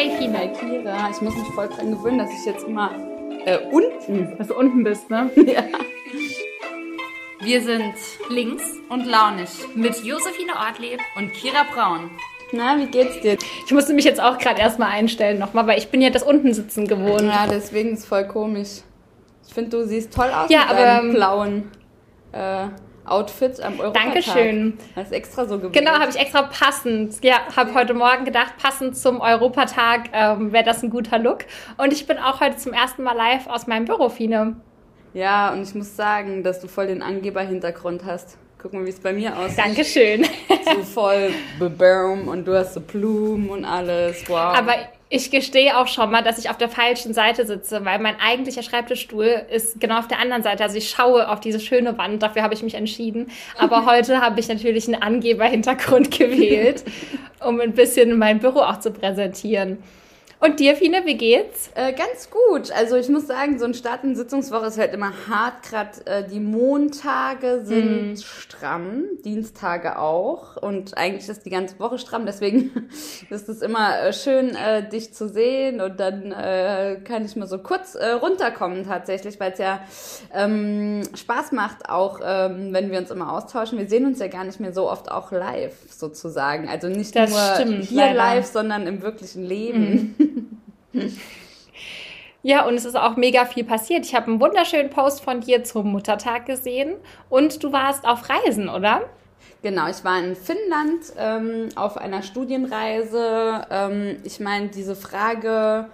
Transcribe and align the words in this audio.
Hi, 0.00 0.08
Kira. 0.18 1.10
Ich 1.10 1.20
muss 1.20 1.36
mich 1.36 1.48
voll 1.48 1.68
dran 1.68 1.90
gewöhnen, 1.90 2.16
dass 2.16 2.30
ich 2.30 2.46
jetzt 2.46 2.66
immer 2.66 2.90
äh, 3.44 3.58
unten. 3.70 4.34
Dass 4.38 4.48
du 4.48 4.54
unten 4.56 4.82
bist, 4.82 5.10
ne? 5.10 5.30
Ja. 5.36 5.62
Wir 7.42 7.60
sind 7.60 7.92
links 8.30 8.62
und 8.88 9.04
launig 9.04 9.50
mit 9.74 10.02
Josephine 10.02 10.52
Ortlieb 10.56 11.00
und 11.16 11.34
Kira 11.34 11.66
Braun. 11.74 12.10
Na, 12.50 12.78
wie 12.78 12.86
geht's 12.86 13.20
dir? 13.20 13.36
Ich 13.66 13.72
musste 13.72 13.92
mich 13.92 14.06
jetzt 14.06 14.22
auch 14.22 14.38
gerade 14.38 14.58
erstmal 14.62 14.88
einstellen 14.90 15.38
nochmal, 15.38 15.66
weil 15.66 15.76
ich 15.76 15.90
bin 15.90 16.00
ja 16.00 16.08
das 16.08 16.22
unten 16.22 16.54
sitzen 16.54 16.88
gewohnt. 16.88 17.20
Ja, 17.20 17.46
deswegen 17.46 17.92
ist 17.92 18.06
voll 18.06 18.26
komisch. 18.26 18.80
Ich 19.46 19.52
finde, 19.52 19.68
du 19.68 19.86
siehst 19.86 20.14
toll 20.14 20.30
aus 20.30 20.48
Ja, 20.48 20.60
mit 20.60 20.70
aber, 20.70 21.02
ähm, 21.02 21.12
blauen 21.12 21.70
äh, 22.32 22.68
Outfit 23.10 23.60
am 23.60 23.80
Europatag. 23.80 24.12
Dankeschön. 24.14 24.78
Hast 24.96 25.12
extra 25.12 25.46
so 25.46 25.58
gewählt. 25.58 25.72
Genau, 25.72 25.92
habe 25.92 26.10
ich 26.10 26.18
extra 26.18 26.42
passend. 26.42 27.22
Ja, 27.22 27.40
habe 27.56 27.74
heute 27.74 27.94
Morgen 27.94 28.24
gedacht, 28.24 28.54
passend 28.60 28.96
zum 28.96 29.20
Europatag 29.20 30.10
ähm, 30.12 30.52
wäre 30.52 30.64
das 30.64 30.82
ein 30.82 30.90
guter 30.90 31.18
Look. 31.18 31.40
Und 31.76 31.92
ich 31.92 32.06
bin 32.06 32.18
auch 32.18 32.40
heute 32.40 32.56
zum 32.56 32.72
ersten 32.72 33.02
Mal 33.02 33.16
live 33.16 33.46
aus 33.46 33.66
meinem 33.66 33.84
Büro, 33.84 34.08
Fine. 34.08 34.56
Ja, 35.12 35.52
und 35.52 35.62
ich 35.62 35.74
muss 35.74 35.96
sagen, 35.96 36.42
dass 36.42 36.60
du 36.60 36.68
voll 36.68 36.86
den 36.86 37.02
Angeber-Hintergrund 37.02 38.04
hast. 38.04 38.38
Guck 38.62 38.74
mal, 38.74 38.84
wie 38.84 38.90
es 38.90 39.00
bei 39.00 39.12
mir 39.12 39.36
aussieht. 39.36 39.58
Dankeschön. 39.58 40.26
So 40.64 40.82
voll 40.82 41.32
bebaum 41.58 42.28
und 42.28 42.46
du 42.46 42.56
hast 42.56 42.74
so 42.74 42.80
Blumen 42.80 43.48
und 43.48 43.64
alles. 43.64 44.28
Wow. 44.28 44.54
Aber 44.56 44.74
ich 45.12 45.32
gestehe 45.32 45.76
auch 45.76 45.88
schon 45.88 46.08
mal, 46.12 46.22
dass 46.22 46.38
ich 46.38 46.50
auf 46.50 46.56
der 46.56 46.68
falschen 46.68 47.12
Seite 47.12 47.44
sitze, 47.44 47.84
weil 47.84 47.98
mein 47.98 48.20
eigentlicher 48.20 48.62
Schreibtischstuhl 48.62 49.42
ist 49.50 49.80
genau 49.80 49.98
auf 49.98 50.06
der 50.06 50.20
anderen 50.20 50.44
Seite. 50.44 50.62
Also 50.62 50.78
ich 50.78 50.88
schaue 50.88 51.28
auf 51.28 51.40
diese 51.40 51.58
schöne 51.58 51.98
Wand, 51.98 52.22
dafür 52.22 52.44
habe 52.44 52.54
ich 52.54 52.62
mich 52.62 52.74
entschieden. 52.74 53.28
Aber 53.58 53.86
heute 53.90 54.20
habe 54.20 54.38
ich 54.38 54.46
natürlich 54.46 54.86
einen 54.86 55.02
Angeberhintergrund 55.02 56.10
gewählt, 56.16 56.84
um 57.44 57.60
ein 57.60 57.72
bisschen 57.72 58.18
mein 58.18 58.38
Büro 58.38 58.60
auch 58.60 58.78
zu 58.78 58.92
präsentieren. 58.92 59.78
Und 60.42 60.58
dir, 60.58 60.74
Fine, 60.74 61.02
wie 61.04 61.18
geht's? 61.18 61.68
Äh, 61.74 61.92
ganz 61.92 62.30
gut. 62.30 62.72
Also 62.72 62.96
ich 62.96 63.10
muss 63.10 63.26
sagen, 63.26 63.58
so 63.58 63.66
ein 63.66 63.74
Start 63.74 64.04
in 64.04 64.16
Sitzungswoche 64.16 64.66
ist 64.68 64.78
halt 64.78 64.94
immer 64.94 65.12
hart. 65.28 65.62
Gerade 65.68 66.06
äh, 66.06 66.26
die 66.26 66.40
Montage 66.40 67.60
sind 67.62 68.18
stramm, 68.22 69.04
Dienstage 69.22 69.98
auch. 69.98 70.56
Und 70.56 70.96
eigentlich 70.96 71.28
ist 71.28 71.44
die 71.44 71.50
ganze 71.50 71.78
Woche 71.78 71.98
stramm. 71.98 72.24
Deswegen 72.24 72.88
ist 73.28 73.50
es 73.50 73.60
immer 73.60 74.00
äh, 74.00 74.14
schön, 74.14 74.56
äh, 74.56 74.88
dich 74.88 75.12
zu 75.12 75.28
sehen. 75.28 75.82
Und 75.82 76.00
dann 76.00 76.32
äh, 76.32 76.96
kann 77.04 77.22
ich 77.26 77.36
mal 77.36 77.46
so 77.46 77.58
kurz 77.58 77.94
äh, 77.94 78.12
runterkommen 78.12 78.86
tatsächlich, 78.86 79.38
weil 79.40 79.52
es 79.52 79.58
ja 79.58 79.80
ähm, 80.32 81.02
Spaß 81.14 81.52
macht, 81.52 81.90
auch 81.90 82.18
ähm, 82.24 82.72
wenn 82.72 82.90
wir 82.90 82.98
uns 82.98 83.10
immer 83.10 83.34
austauschen. 83.34 83.78
Wir 83.78 83.90
sehen 83.90 84.06
uns 84.06 84.20
ja 84.20 84.28
gar 84.28 84.44
nicht 84.44 84.58
mehr 84.58 84.72
so 84.72 84.90
oft 84.90 85.10
auch 85.10 85.32
live 85.32 85.74
sozusagen. 85.90 86.66
Also 86.66 86.88
nicht 86.88 87.14
Das 87.14 87.28
nur 87.28 87.40
stimmt, 87.56 87.84
hier 87.84 87.98
leider. 87.98 88.14
live, 88.14 88.46
sondern 88.46 88.86
im 88.86 89.02
wirklichen 89.02 89.44
Leben. 89.44 90.16
Ja, 92.42 92.66
und 92.66 92.74
es 92.74 92.86
ist 92.86 92.96
auch 92.96 93.16
mega 93.16 93.44
viel 93.44 93.64
passiert. 93.64 94.06
Ich 94.06 94.14
habe 94.14 94.28
einen 94.28 94.40
wunderschönen 94.40 94.88
Post 94.88 95.22
von 95.22 95.40
dir 95.40 95.62
zum 95.62 95.92
Muttertag 95.92 96.46
gesehen 96.46 96.94
und 97.28 97.62
du 97.62 97.70
warst 97.70 98.06
auf 98.06 98.30
Reisen, 98.30 98.70
oder? 98.70 99.02
Genau, 99.62 99.88
ich 99.88 100.02
war 100.04 100.18
in 100.18 100.34
Finnland 100.34 101.12
ähm, 101.18 101.68
auf 101.76 101.98
einer 101.98 102.22
Studienreise. 102.22 103.66
Ähm, 103.70 104.16
ich 104.24 104.40
meine, 104.40 104.68
diese 104.68 104.96
Frage, 104.96 105.90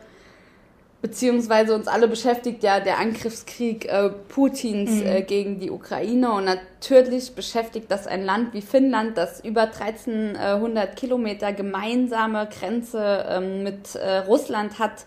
beziehungsweise 1.02 1.74
uns 1.74 1.88
alle 1.88 2.08
beschäftigt 2.08 2.62
ja 2.62 2.80
der 2.80 2.98
Angriffskrieg 2.98 3.86
äh, 3.86 4.10
Putins 4.28 5.02
äh, 5.02 5.22
gegen 5.22 5.60
die 5.60 5.70
Ukraine. 5.70 6.32
Und 6.32 6.44
natürlich 6.44 7.34
beschäftigt 7.34 7.90
das 7.90 8.06
ein 8.06 8.24
Land 8.24 8.54
wie 8.54 8.62
Finnland, 8.62 9.16
das 9.16 9.44
über 9.44 9.62
1300 9.62 10.96
Kilometer 10.96 11.52
gemeinsame 11.52 12.48
Grenze 12.48 13.26
ähm, 13.28 13.62
mit 13.62 13.94
äh, 13.94 14.18
Russland 14.18 14.78
hat, 14.78 15.06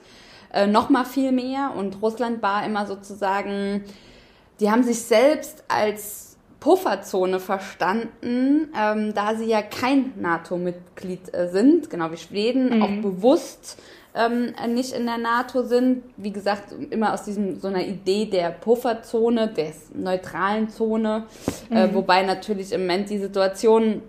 äh, 0.54 0.68
noch 0.68 0.90
mal 0.90 1.06
viel 1.06 1.32
mehr. 1.32 1.74
Und 1.76 2.02
Russland 2.02 2.42
war 2.42 2.66
immer 2.66 2.86
sozusagen 2.86 3.84
die 4.60 4.70
haben 4.70 4.84
sich 4.84 5.02
selbst 5.02 5.64
als 5.68 6.38
Pufferzone 6.60 7.40
verstanden, 7.40 8.70
ähm, 8.78 9.14
da 9.14 9.36
sie 9.36 9.46
ja 9.46 9.62
kein 9.62 10.14
NATO-Mitglied 10.20 11.34
äh, 11.34 11.50
sind, 11.50 11.90
genau 11.90 12.12
wie 12.12 12.18
Schweden, 12.18 12.82
auch 12.82 13.02
bewusst 13.02 13.78
ähm, 14.16 14.54
nicht 14.74 14.94
in 14.94 15.06
der 15.06 15.18
NATO 15.18 15.64
sind. 15.64 16.04
Wie 16.18 16.32
gesagt, 16.32 16.74
immer 16.90 17.14
aus 17.14 17.24
diesem 17.24 17.60
so 17.60 17.68
einer 17.68 17.84
Idee 17.84 18.26
der 18.26 18.50
Pufferzone, 18.50 19.48
der 19.50 19.72
neutralen 19.94 20.70
Zone, 20.70 21.26
äh, 21.70 21.90
wobei 21.94 22.24
natürlich 22.24 22.72
im 22.72 22.82
Moment 22.82 23.10
die 23.10 23.20
Situation 23.20 24.02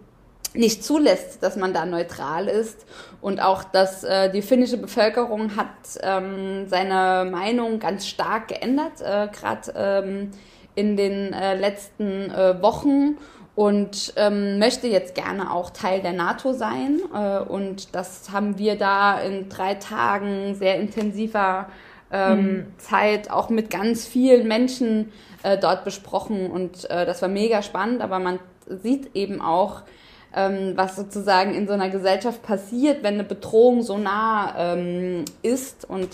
nicht 0.55 0.83
zulässt, 0.83 1.43
dass 1.43 1.56
man 1.56 1.72
da 1.72 1.87
neutral 1.87 2.49
ist. 2.49 2.87
Und 3.21 3.41
auch, 3.41 3.62
dass 3.65 4.03
äh, 4.03 4.31
die 4.31 4.43
finnische 4.43 4.78
Bevölkerung 4.78 5.56
hat 5.56 5.69
ähm, 6.03 6.66
seine 6.66 7.31
Meinung 7.31 7.78
ganz 7.78 8.06
stark 8.06 8.49
geändert, 8.49 9.00
äh, 9.00 9.28
gerade 9.28 9.72
ähm, 9.77 10.31
in 10.75 10.97
den 10.97 11.33
äh, 11.33 11.56
letzten 11.56 12.31
äh, 12.31 12.60
Wochen 12.62 13.19
und 13.60 14.15
ähm, 14.16 14.59
möchte 14.59 14.87
jetzt 14.87 15.15
gerne 15.15 15.53
auch 15.53 15.69
Teil 15.69 16.00
der 16.00 16.15
NATO 16.15 16.54
sein 16.54 16.98
äh, 17.15 17.41
und 17.41 17.94
das 17.94 18.32
haben 18.32 18.56
wir 18.56 18.78
da 18.78 19.21
in 19.21 19.50
drei 19.50 19.75
Tagen 19.75 20.54
sehr 20.54 20.81
intensiver 20.81 21.66
ähm, 22.10 22.69
Zeit 22.78 23.31
auch 23.31 23.50
mit 23.50 23.69
ganz 23.69 24.06
vielen 24.06 24.48
Menschen 24.48 25.12
äh, 25.43 25.59
dort 25.59 25.84
besprochen. 25.84 26.50
Und 26.50 26.88
äh, 26.88 27.04
das 27.04 27.21
war 27.21 27.28
mega 27.28 27.60
spannend, 27.60 28.00
aber 28.00 28.19
man 28.19 28.38
sieht 28.66 29.15
eben 29.15 29.43
auch, 29.43 29.82
ähm, 30.34 30.72
was 30.77 30.97
sozusagen 30.97 31.53
in 31.53 31.66
so 31.66 31.75
einer 31.75 31.91
Gesellschaft 31.91 32.42
passiert, 32.42 33.03
wenn 33.03 33.12
eine 33.12 33.25
Bedrohung 33.25 33.82
so 33.82 33.98
nah 33.98 34.54
ähm, 34.56 35.27
ist. 35.42 35.84
Und 35.84 36.09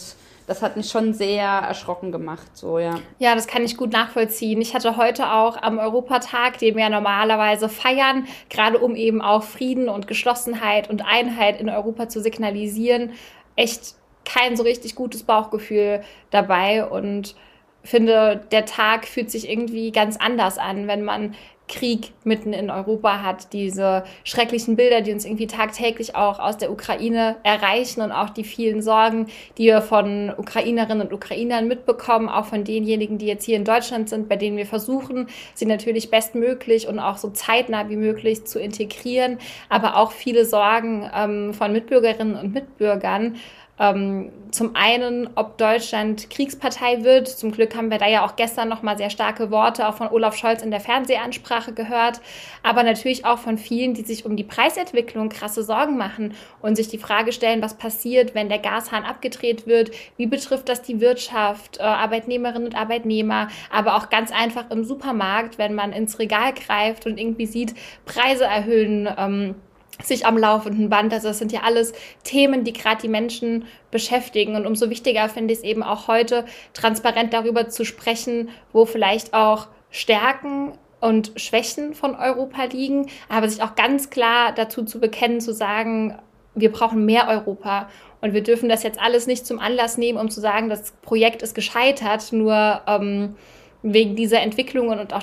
das 0.47 0.63
hat 0.63 0.77
mich 0.77 0.89
schon 0.89 1.13
sehr 1.13 1.45
erschrocken 1.45 2.13
gemacht, 2.13 2.57
so 2.57 2.79
ja. 2.79 3.01
Ja, 3.19 3.35
das 3.35 3.47
kann 3.47 3.65
ich 3.65 3.77
gut 3.77 3.93
nachvollziehen. 3.93 4.61
Ich 4.61 4.75
hatte 4.75 4.97
heute 4.97 5.33
auch 5.33 5.61
am 5.61 5.79
Europatag, 5.79 6.59
den 6.59 6.77
wir 6.77 6.85
ja 6.85 6.91
normalerweise 6.91 7.69
feiern, 7.69 8.27
gerade 8.49 8.79
um 8.79 8.95
eben 8.95 9.21
auch 9.21 9.43
Frieden 9.43 9.89
und 9.89 10.07
Geschlossenheit 10.07 10.89
und 10.89 11.05
Einheit 11.05 11.61
in 11.61 11.69
Europa 11.69 12.09
zu 12.09 12.21
signalisieren, 12.21 13.13
echt 13.57 13.95
kein 14.25 14.57
so 14.57 14.63
richtig 14.63 14.95
gutes 14.95 15.23
Bauchgefühl 15.23 16.03
dabei 16.31 16.85
und 16.85 17.35
finde, 17.83 18.45
der 18.51 18.67
Tag 18.67 19.07
fühlt 19.07 19.31
sich 19.31 19.49
irgendwie 19.49 19.93
ganz 19.93 20.17
anders 20.17 20.59
an, 20.59 20.89
wenn 20.89 21.05
man 21.05 21.35
Krieg 21.69 22.13
mitten 22.25 22.53
in 22.53 22.71
Europa 22.71 23.23
hat, 23.23 23.53
diese 23.53 24.05
schrecklichen 24.25 24.77
Bilder, 24.77 25.01
die 25.01 25.13
uns 25.13 25.25
irgendwie 25.25 25.47
tagtäglich 25.47 26.15
auch 26.15 26.39
aus 26.39 26.57
der 26.57 26.71
Ukraine 26.71 27.37
erreichen 27.43 28.03
und 28.03 28.13
auch 28.13 28.31
die 28.31 28.45
vielen 28.45 28.83
Sorgen, 28.83 29.27
die 29.59 29.65
wir 29.65 29.83
von 29.83 30.33
Ukrainerinnen 30.37 31.07
und 31.07 31.13
Ukrainern 31.13 31.67
mitbekommen, 31.67 32.29
auch 32.29 32.47
von 32.47 32.65
denjenigen, 32.65 33.19
die 33.19 33.27
jetzt 33.27 33.45
hier 33.45 33.57
in 33.57 33.65
Deutschland 33.65 34.09
sind, 34.09 34.29
bei 34.29 34.37
denen 34.37 34.57
wir 34.57 34.67
versuchen, 34.67 35.29
sie 35.55 35.67
natürlich 35.67 36.11
bestmöglich 36.11 36.87
und 36.87 36.99
auch 36.99 37.17
so 37.17 37.31
zeitnah 37.31 37.89
wie 37.89 37.97
möglich 37.97 38.45
zu 38.45 38.61
integrieren, 38.61 39.39
aber 39.69 39.97
auch 39.97 40.13
viele 40.13 40.45
Sorgen 40.45 41.11
ähm, 41.15 41.53
von 41.53 41.73
Mitbürgerinnen 41.73 42.37
und 42.37 42.55
Mitbürgern, 42.55 43.37
ähm, 43.79 44.31
zum 44.51 44.75
einen, 44.75 45.29
ob 45.35 45.59
Deutschland 45.59 46.31
Kriegspartei 46.31 47.05
wird. 47.05 47.29
Zum 47.29 47.53
Glück 47.53 47.77
haben 47.77 47.91
wir 47.91 47.99
da 47.99 48.09
ja 48.09 48.25
auch 48.25 48.37
gestern 48.37 48.69
noch 48.69 48.83
mal 48.83 48.97
sehr 48.97 49.11
starke 49.11 49.51
Worte 49.51 49.87
auch 49.87 49.95
von 49.95 50.09
Olaf 50.09 50.37
Scholz 50.37 50.63
in 50.63 50.71
der 50.71 50.81
Fernsehansprache 50.81 51.75
gehört, 51.75 52.21
aber 52.63 52.83
natürlich 52.83 53.27
auch 53.27 53.39
von 53.39 53.59
vielen, 53.59 53.93
die 53.93 54.03
sich 54.03 54.25
um 54.25 54.37
die 54.37 54.45
Preisentwicklung 54.45 55.29
krasse 55.29 55.63
Sorgen 55.63 55.99
machen 55.99 56.35
und 56.63 56.77
sich 56.77 56.89
die 56.89 56.99
Frage 56.99 57.33
stellen, 57.33 57.61
was 57.61 57.75
passiert, 57.75 58.35
wenn 58.35 58.49
der 58.49 58.59
Gashahn 58.59 59.05
abgedreht 59.05 59.67
wird? 59.67 59.91
Wie 60.17 60.27
betrifft 60.27 60.69
das 60.69 60.81
die 60.81 61.01
Wirtschaft, 61.01 61.79
äh, 61.79 61.83
Arbeitnehmerinnen 61.83 62.69
und 62.69 62.77
Arbeitnehmer, 62.77 63.49
aber 63.71 63.97
auch 63.97 64.09
ganz 64.09 64.33
einfach 64.33 64.71
im 64.71 64.85
Supermarkt, 64.85 65.59
wenn 65.59 65.75
man 65.75 65.93
ins 65.93 66.19
Regal 66.19 66.55
greift 66.55 67.05
und 67.05 67.19
irgendwie 67.19 67.47
sieht, 67.47 67.75
Preise 68.07 68.45
erhöhen. 68.45 69.09
Ähm, 69.19 69.55
sich 70.03 70.27
am 70.27 70.37
laufenden 70.37 70.89
Band. 70.89 71.13
Also 71.13 71.29
das 71.29 71.39
sind 71.39 71.53
ja 71.53 71.61
alles 71.63 71.93
Themen, 72.25 72.65
die 72.65 72.73
gerade 72.73 73.01
die 73.03 73.09
Menschen 73.09 73.65
beschäftigen. 73.91 74.57
Und 74.57 74.67
umso 74.67 74.91
wichtiger 74.91 75.29
finde 75.29 75.53
ich 75.53 75.61
es 75.61 75.65
eben 75.65 75.83
auch 75.83 76.09
heute, 76.09 76.45
transparent 76.75 77.33
darüber 77.33 77.69
zu 77.69 77.85
sprechen, 77.85 78.51
wo 78.73 78.85
vielleicht 78.85 79.35
auch 79.35 79.69
Stärken 79.91 80.73
und 81.01 81.33
Schwächen 81.37 81.95
von 81.95 82.15
Europa 82.15 82.65
liegen, 82.65 83.09
aber 83.29 83.49
sich 83.49 83.63
auch 83.63 83.75
ganz 83.75 84.11
klar 84.11 84.53
dazu 84.53 84.85
zu 84.85 84.99
bekennen, 85.01 85.41
zu 85.41 85.53
sagen, 85.53 86.19
wir 86.55 86.73
brauchen 86.73 87.05
mehr 87.05 87.29
Europa. 87.29 87.89
Und 88.21 88.33
wir 88.33 88.43
dürfen 88.43 88.69
das 88.69 88.83
jetzt 88.83 89.01
alles 89.01 89.27
nicht 89.27 89.47
zum 89.47 89.59
Anlass 89.59 89.99
nehmen, 89.99 90.19
um 90.19 90.31
zu 90.31 90.41
sagen, 90.41 90.69
das 90.69 90.93
Projekt 91.03 91.43
ist 91.43 91.55
gescheitert, 91.55 92.33
nur 92.33 92.81
ähm, 92.87 93.37
wegen 93.83 94.17
dieser 94.17 94.41
Entwicklungen 94.41 94.99
und 94.99 95.13
auch 95.13 95.23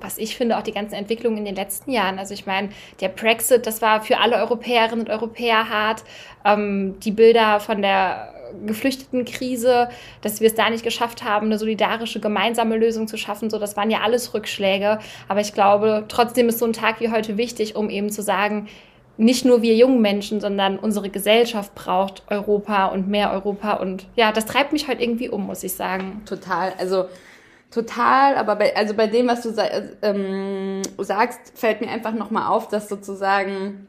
was 0.00 0.18
ich 0.18 0.36
finde, 0.36 0.58
auch 0.58 0.62
die 0.62 0.72
ganzen 0.72 0.94
Entwicklungen 0.94 1.38
in 1.38 1.44
den 1.44 1.54
letzten 1.54 1.90
Jahren. 1.90 2.18
Also 2.18 2.34
ich 2.34 2.46
meine, 2.46 2.70
der 3.00 3.08
Brexit, 3.08 3.66
das 3.66 3.80
war 3.82 4.02
für 4.02 4.18
alle 4.18 4.36
Europäerinnen 4.36 5.00
und 5.00 5.10
Europäer 5.10 5.68
hart. 5.68 6.04
Ähm, 6.44 6.98
die 7.00 7.10
Bilder 7.10 7.60
von 7.60 7.82
der 7.82 8.34
geflüchteten 8.66 9.24
Krise, 9.24 9.88
dass 10.22 10.40
wir 10.40 10.48
es 10.48 10.54
da 10.54 10.70
nicht 10.70 10.84
geschafft 10.84 11.24
haben, 11.24 11.46
eine 11.46 11.58
solidarische 11.58 12.20
gemeinsame 12.20 12.76
Lösung 12.76 13.06
zu 13.06 13.16
schaffen, 13.16 13.50
so 13.50 13.58
das 13.58 13.76
waren 13.76 13.90
ja 13.90 14.00
alles 14.00 14.32
Rückschläge. 14.34 14.98
Aber 15.28 15.40
ich 15.40 15.52
glaube, 15.52 16.04
trotzdem 16.08 16.48
ist 16.48 16.58
so 16.58 16.64
ein 16.64 16.72
Tag 16.72 17.00
wie 17.00 17.10
heute 17.10 17.36
wichtig, 17.36 17.76
um 17.76 17.90
eben 17.90 18.10
zu 18.10 18.22
sagen, 18.22 18.68
nicht 19.18 19.44
nur 19.44 19.62
wir 19.62 19.74
jungen 19.74 20.00
Menschen, 20.00 20.40
sondern 20.40 20.78
unsere 20.78 21.10
Gesellschaft 21.10 21.74
braucht 21.74 22.22
Europa 22.28 22.86
und 22.86 23.08
mehr 23.08 23.32
Europa. 23.32 23.74
Und 23.74 24.06
ja, 24.14 24.30
das 24.30 24.46
treibt 24.46 24.72
mich 24.72 24.86
heute 24.86 25.02
irgendwie 25.02 25.28
um, 25.28 25.44
muss 25.44 25.64
ich 25.64 25.72
sagen. 25.72 26.22
Total. 26.24 26.72
Also 26.78 27.06
total, 27.70 28.36
aber 28.36 28.56
bei, 28.56 28.76
also 28.76 28.94
bei 28.94 29.06
dem, 29.06 29.28
was 29.28 29.42
du 29.42 29.54
ähm, 30.02 30.82
sagst, 30.98 31.40
fällt 31.54 31.80
mir 31.80 31.88
einfach 31.88 32.12
nochmal 32.12 32.48
auf, 32.48 32.68
dass 32.68 32.88
sozusagen 32.88 33.88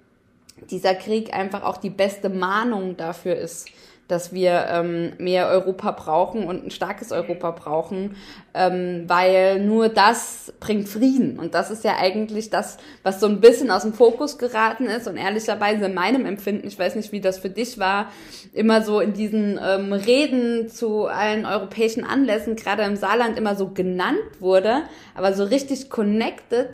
dieser 0.70 0.96
Krieg 0.96 1.34
einfach 1.34 1.64
auch 1.64 1.78
die 1.78 1.90
beste 1.90 2.30
Mahnung 2.30 2.98
dafür 2.98 3.36
ist, 3.36 3.70
dass 4.10 4.34
wir 4.34 4.66
ähm, 4.70 5.14
mehr 5.20 5.48
Europa 5.48 5.92
brauchen 5.92 6.46
und 6.46 6.66
ein 6.66 6.72
starkes 6.72 7.12
Europa 7.12 7.52
brauchen, 7.52 8.16
ähm, 8.56 9.04
weil 9.08 9.64
nur 9.64 9.88
das 9.88 10.52
bringt 10.60 10.90
Frieden. 10.90 11.40
Und 11.40 11.54
das 11.54 11.70
ist 11.70 11.84
ja 11.84 11.96
eigentlich 11.98 12.50
das, 12.50 12.78
was 13.04 13.20
so 13.20 13.28
ein 13.28 13.40
bisschen 13.40 13.70
aus 13.70 13.84
dem 13.84 13.94
Fokus 13.94 14.40
geraten 14.40 14.88
ist. 14.88 15.08
Und 15.08 15.16
ehrlicherweise 15.16 15.86
in 15.86 15.94
meinem 15.94 16.26
Empfinden, 16.26 16.68
ich 16.68 16.78
weiß 16.78 16.96
nicht, 16.96 17.12
wie 17.12 17.22
das 17.22 17.38
für 17.38 17.52
dich 17.52 17.78
war, 17.78 18.12
immer 18.52 18.82
so 18.82 19.00
in 19.00 19.14
diesen 19.14 19.60
ähm, 19.64 19.94
Reden 19.94 20.70
zu 20.70 21.06
allen 21.06 21.46
europäischen 21.46 22.04
Anlässen, 22.04 22.56
gerade 22.56 22.84
im 22.84 22.96
Saarland, 22.96 23.38
immer 23.38 23.56
so 23.56 23.70
genannt 23.70 24.18
wurde, 24.40 24.82
aber 25.14 25.34
so 25.34 25.44
richtig 25.44 25.92
connected 25.92 26.70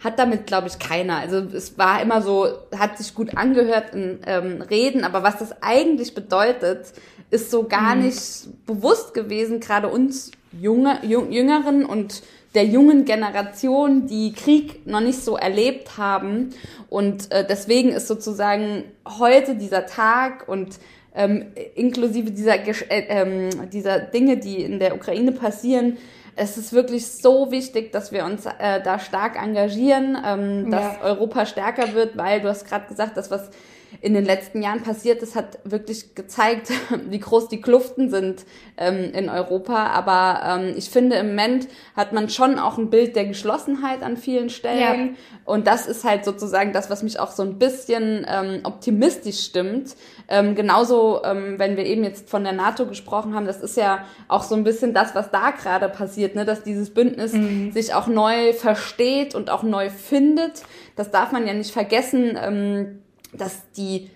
hat 0.00 0.18
damit, 0.18 0.46
glaube 0.46 0.68
ich, 0.68 0.78
keiner. 0.78 1.18
Also 1.18 1.38
es 1.38 1.78
war 1.78 2.02
immer 2.02 2.20
so, 2.20 2.46
hat 2.76 2.98
sich 2.98 3.14
gut 3.14 3.36
angehört 3.36 3.94
in 3.94 4.20
ähm, 4.26 4.62
Reden, 4.62 5.04
aber 5.04 5.22
was 5.22 5.38
das 5.38 5.62
eigentlich 5.62 6.14
bedeutet, 6.14 6.92
ist 7.30 7.50
so 7.50 7.64
gar 7.64 7.94
mhm. 7.94 8.04
nicht 8.04 8.66
bewusst 8.66 9.14
gewesen, 9.14 9.60
gerade 9.60 9.88
uns 9.88 10.30
Junge, 10.52 11.00
Jüngeren 11.04 11.84
und 11.84 12.22
der 12.54 12.64
jungen 12.64 13.04
Generation, 13.04 14.06
die 14.06 14.32
Krieg 14.32 14.86
noch 14.86 15.00
nicht 15.00 15.18
so 15.18 15.36
erlebt 15.36 15.98
haben. 15.98 16.50
Und 16.88 17.32
äh, 17.32 17.44
deswegen 17.44 17.90
ist 17.90 18.06
sozusagen 18.06 18.84
heute 19.18 19.56
dieser 19.56 19.86
Tag 19.86 20.48
und 20.48 20.78
ähm, 21.14 21.46
inklusive 21.74 22.30
dieser, 22.30 22.54
äh, 22.64 22.82
äh, 22.90 23.50
dieser 23.72 23.98
Dinge, 23.98 24.36
die 24.36 24.62
in 24.62 24.78
der 24.78 24.94
Ukraine 24.94 25.32
passieren, 25.32 25.96
es 26.36 26.56
ist 26.56 26.72
wirklich 26.72 27.06
so 27.06 27.50
wichtig, 27.50 27.92
dass 27.92 28.12
wir 28.12 28.24
uns 28.24 28.46
äh, 28.46 28.82
da 28.82 28.98
stark 28.98 29.40
engagieren, 29.40 30.18
ähm, 30.24 30.70
dass 30.70 30.94
ja. 30.94 31.00
Europa 31.02 31.46
stärker 31.46 31.94
wird, 31.94 32.16
weil 32.16 32.40
du 32.40 32.48
hast 32.48 32.66
gerade 32.66 32.86
gesagt, 32.86 33.16
das, 33.16 33.30
was 33.30 33.50
in 34.00 34.14
den 34.14 34.24
letzten 34.24 34.62
Jahren 34.62 34.82
passiert 34.82 35.22
ist, 35.22 35.34
hat 35.34 35.58
wirklich 35.64 36.14
gezeigt, 36.14 36.70
wie 37.08 37.20
groß 37.20 37.48
die 37.48 37.60
Kluften 37.60 38.10
sind 38.10 38.44
ähm, 38.76 39.12
in 39.12 39.28
Europa. 39.28 39.86
Aber 39.86 40.60
ähm, 40.62 40.74
ich 40.76 40.90
finde, 40.90 41.16
im 41.16 41.28
Moment 41.28 41.68
hat 41.96 42.12
man 42.12 42.28
schon 42.28 42.58
auch 42.58 42.78
ein 42.78 42.90
Bild 42.90 43.16
der 43.16 43.26
Geschlossenheit 43.26 44.02
an 44.02 44.16
vielen 44.16 44.50
Stellen. 44.50 45.08
Ja. 45.08 45.14
Und 45.44 45.66
das 45.66 45.86
ist 45.86 46.04
halt 46.04 46.24
sozusagen 46.24 46.72
das, 46.72 46.90
was 46.90 47.02
mich 47.02 47.20
auch 47.20 47.30
so 47.30 47.42
ein 47.42 47.58
bisschen 47.58 48.26
ähm, 48.28 48.60
optimistisch 48.64 49.40
stimmt. 49.40 49.94
Ähm, 50.28 50.54
genauso, 50.54 51.22
ähm, 51.24 51.58
wenn 51.58 51.76
wir 51.76 51.84
eben 51.84 52.02
jetzt 52.02 52.30
von 52.30 52.44
der 52.44 52.52
NATO 52.52 52.86
gesprochen 52.86 53.34
haben, 53.34 53.46
das 53.46 53.60
ist 53.60 53.76
ja 53.76 54.04
auch 54.28 54.42
so 54.42 54.54
ein 54.54 54.64
bisschen 54.64 54.94
das, 54.94 55.14
was 55.14 55.30
da 55.30 55.50
gerade 55.50 55.88
passiert, 55.88 56.34
ne? 56.34 56.44
dass 56.44 56.62
dieses 56.62 56.90
Bündnis 56.90 57.32
mhm. 57.32 57.72
sich 57.72 57.94
auch 57.94 58.06
neu 58.06 58.52
versteht 58.54 59.34
und 59.34 59.50
auch 59.50 59.62
neu 59.62 59.90
findet. 59.90 60.62
Das 60.96 61.10
darf 61.10 61.32
man 61.32 61.46
ja 61.46 61.52
nicht 61.52 61.72
vergessen. 61.72 62.38
Ähm, 62.40 63.00
dass 63.36 63.70
die, 63.76 64.10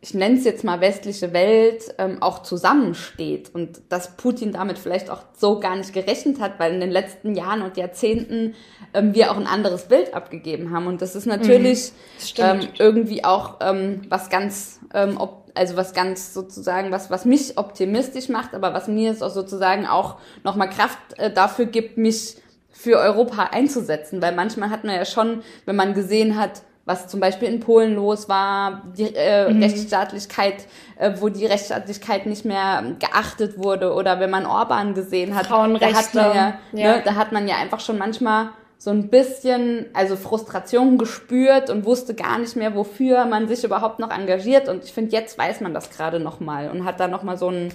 ich 0.00 0.14
nenne 0.14 0.36
es 0.36 0.44
jetzt 0.44 0.64
mal 0.64 0.80
westliche 0.80 1.32
Welt, 1.32 1.94
ähm, 1.98 2.22
auch 2.22 2.42
zusammensteht 2.42 3.54
und 3.54 3.80
dass 3.88 4.16
Putin 4.16 4.52
damit 4.52 4.78
vielleicht 4.78 5.10
auch 5.10 5.22
so 5.36 5.58
gar 5.60 5.76
nicht 5.76 5.92
gerechnet 5.92 6.40
hat, 6.40 6.58
weil 6.58 6.74
in 6.74 6.80
den 6.80 6.90
letzten 6.90 7.34
Jahren 7.34 7.62
und 7.62 7.76
Jahrzehnten 7.76 8.54
ähm, 8.94 9.14
wir 9.14 9.30
auch 9.32 9.36
ein 9.36 9.46
anderes 9.46 9.84
Bild 9.84 10.14
abgegeben 10.14 10.70
haben. 10.72 10.86
Und 10.86 11.02
das 11.02 11.16
ist 11.16 11.26
natürlich 11.26 11.92
mhm, 12.36 12.42
ähm, 12.42 12.60
irgendwie 12.78 13.24
auch 13.24 13.56
ähm, 13.60 14.02
was 14.08 14.30
ganz, 14.30 14.80
ähm, 14.94 15.18
also 15.54 15.76
was 15.76 15.92
ganz 15.94 16.32
sozusagen, 16.32 16.92
was, 16.92 17.10
was 17.10 17.24
mich 17.24 17.58
optimistisch 17.58 18.28
macht, 18.28 18.54
aber 18.54 18.72
was 18.72 18.86
mir 18.86 19.16
auch 19.20 19.30
sozusagen 19.30 19.86
auch 19.86 20.18
nochmal 20.44 20.70
Kraft 20.70 20.98
äh, 21.16 21.32
dafür 21.32 21.66
gibt, 21.66 21.98
mich 21.98 22.36
für 22.78 22.96
Europa 22.98 23.48
einzusetzen, 23.50 24.22
weil 24.22 24.36
manchmal 24.36 24.70
hat 24.70 24.84
man 24.84 24.94
ja 24.94 25.04
schon, 25.04 25.42
wenn 25.66 25.74
man 25.74 25.94
gesehen 25.94 26.38
hat, 26.38 26.62
was 26.88 27.06
zum 27.06 27.20
Beispiel 27.20 27.48
in 27.48 27.60
Polen 27.60 27.94
los 27.94 28.30
war, 28.30 28.82
die 28.96 29.14
äh, 29.14 29.52
mhm. 29.52 29.62
Rechtsstaatlichkeit, 29.62 30.66
äh, 30.98 31.12
wo 31.18 31.28
die 31.28 31.44
Rechtsstaatlichkeit 31.44 32.24
nicht 32.24 32.46
mehr 32.46 32.82
geachtet 32.98 33.58
wurde 33.58 33.92
oder 33.92 34.20
wenn 34.20 34.30
man 34.30 34.46
Orban 34.46 34.94
gesehen 34.94 35.34
hat, 35.34 35.50
da 35.50 35.62
hat 35.62 36.14
man 36.14 36.34
ja, 36.34 36.58
ja. 36.72 36.96
Ne, 36.96 37.02
da 37.04 37.14
hat 37.14 37.30
man 37.30 37.46
ja 37.46 37.56
einfach 37.56 37.80
schon 37.80 37.98
manchmal 37.98 38.48
so 38.78 38.90
ein 38.90 39.10
bisschen, 39.10 39.86
also 39.92 40.16
Frustration 40.16 40.96
gespürt 40.96 41.68
und 41.68 41.84
wusste 41.84 42.14
gar 42.14 42.38
nicht 42.38 42.56
mehr, 42.56 42.74
wofür 42.74 43.26
man 43.26 43.48
sich 43.48 43.64
überhaupt 43.64 43.98
noch 43.98 44.10
engagiert. 44.10 44.68
Und 44.68 44.84
ich 44.84 44.92
finde, 44.92 45.12
jetzt 45.12 45.36
weiß 45.36 45.60
man 45.60 45.74
das 45.74 45.90
gerade 45.90 46.20
noch 46.20 46.40
mal 46.40 46.70
und 46.70 46.86
hat 46.86 47.00
da 47.00 47.06
noch 47.06 47.22
mal 47.22 47.36
so 47.36 47.50
ein 47.50 47.74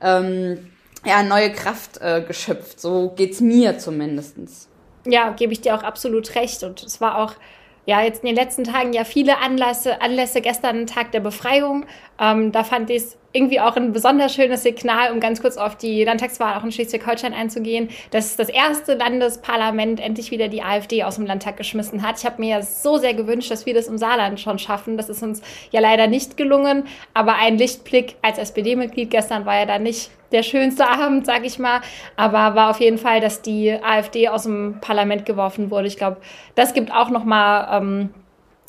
ähm, 0.00 0.70
ja 1.04 1.24
neue 1.24 1.50
Kraft 1.52 2.00
äh, 2.00 2.22
geschöpft. 2.22 2.80
So 2.80 3.12
geht's 3.16 3.40
mir 3.40 3.78
zumindestens. 3.78 4.68
Ja, 5.04 5.30
gebe 5.30 5.52
ich 5.52 5.62
dir 5.62 5.74
auch 5.74 5.82
absolut 5.82 6.36
recht. 6.36 6.62
Und 6.62 6.82
es 6.84 7.00
war 7.00 7.18
auch 7.18 7.32
ja, 7.84 8.02
jetzt 8.02 8.22
in 8.22 8.28
den 8.28 8.36
letzten 8.36 8.64
Tagen 8.64 8.92
ja 8.92 9.04
viele 9.04 9.38
Anlässe, 9.38 10.00
Anlässe 10.00 10.40
gestern 10.40 10.86
Tag 10.86 11.10
der 11.12 11.20
Befreiung. 11.20 11.84
Ähm, 12.22 12.52
da 12.52 12.62
fand 12.62 12.88
ich 12.88 12.98
es 12.98 13.18
irgendwie 13.32 13.60
auch 13.60 13.74
ein 13.76 13.92
besonders 13.92 14.34
schönes 14.34 14.62
Signal, 14.62 15.10
um 15.10 15.18
ganz 15.18 15.40
kurz 15.40 15.56
auf 15.56 15.76
die 15.76 16.04
Landtagswahl 16.04 16.54
auch 16.54 16.64
in 16.64 16.70
Schleswig-Holstein 16.70 17.34
einzugehen, 17.34 17.88
dass 18.10 18.36
das 18.36 18.48
erste 18.48 18.94
Landesparlament 18.94 20.00
endlich 20.00 20.30
wieder 20.30 20.48
die 20.48 20.62
AfD 20.62 21.02
aus 21.02 21.16
dem 21.16 21.26
Landtag 21.26 21.56
geschmissen 21.56 22.02
hat. 22.06 22.18
Ich 22.18 22.26
habe 22.26 22.40
mir 22.40 22.50
ja 22.50 22.62
so 22.62 22.98
sehr 22.98 23.14
gewünscht, 23.14 23.50
dass 23.50 23.66
wir 23.66 23.74
das 23.74 23.88
im 23.88 23.98
Saarland 23.98 24.38
schon 24.38 24.58
schaffen. 24.58 24.96
Das 24.96 25.08
ist 25.08 25.22
uns 25.22 25.42
ja 25.70 25.80
leider 25.80 26.06
nicht 26.06 26.36
gelungen, 26.36 26.84
aber 27.14 27.36
ein 27.36 27.58
Lichtblick 27.58 28.16
als 28.22 28.38
SPD-Mitglied 28.38 29.10
gestern 29.10 29.46
war 29.46 29.58
ja 29.58 29.66
da 29.66 29.78
nicht 29.78 30.10
der 30.30 30.42
schönste 30.42 30.86
Abend, 30.86 31.26
sag 31.26 31.44
ich 31.44 31.58
mal. 31.58 31.80
Aber 32.16 32.54
war 32.54 32.70
auf 32.70 32.80
jeden 32.80 32.98
Fall, 32.98 33.20
dass 33.20 33.42
die 33.42 33.72
AfD 33.82 34.28
aus 34.28 34.44
dem 34.44 34.78
Parlament 34.80 35.26
geworfen 35.26 35.70
wurde. 35.70 35.88
Ich 35.88 35.96
glaube, 35.96 36.18
das 36.54 36.74
gibt 36.74 36.92
auch 36.92 37.10
noch 37.10 37.24
mal 37.24 37.78
ähm, 37.78 38.10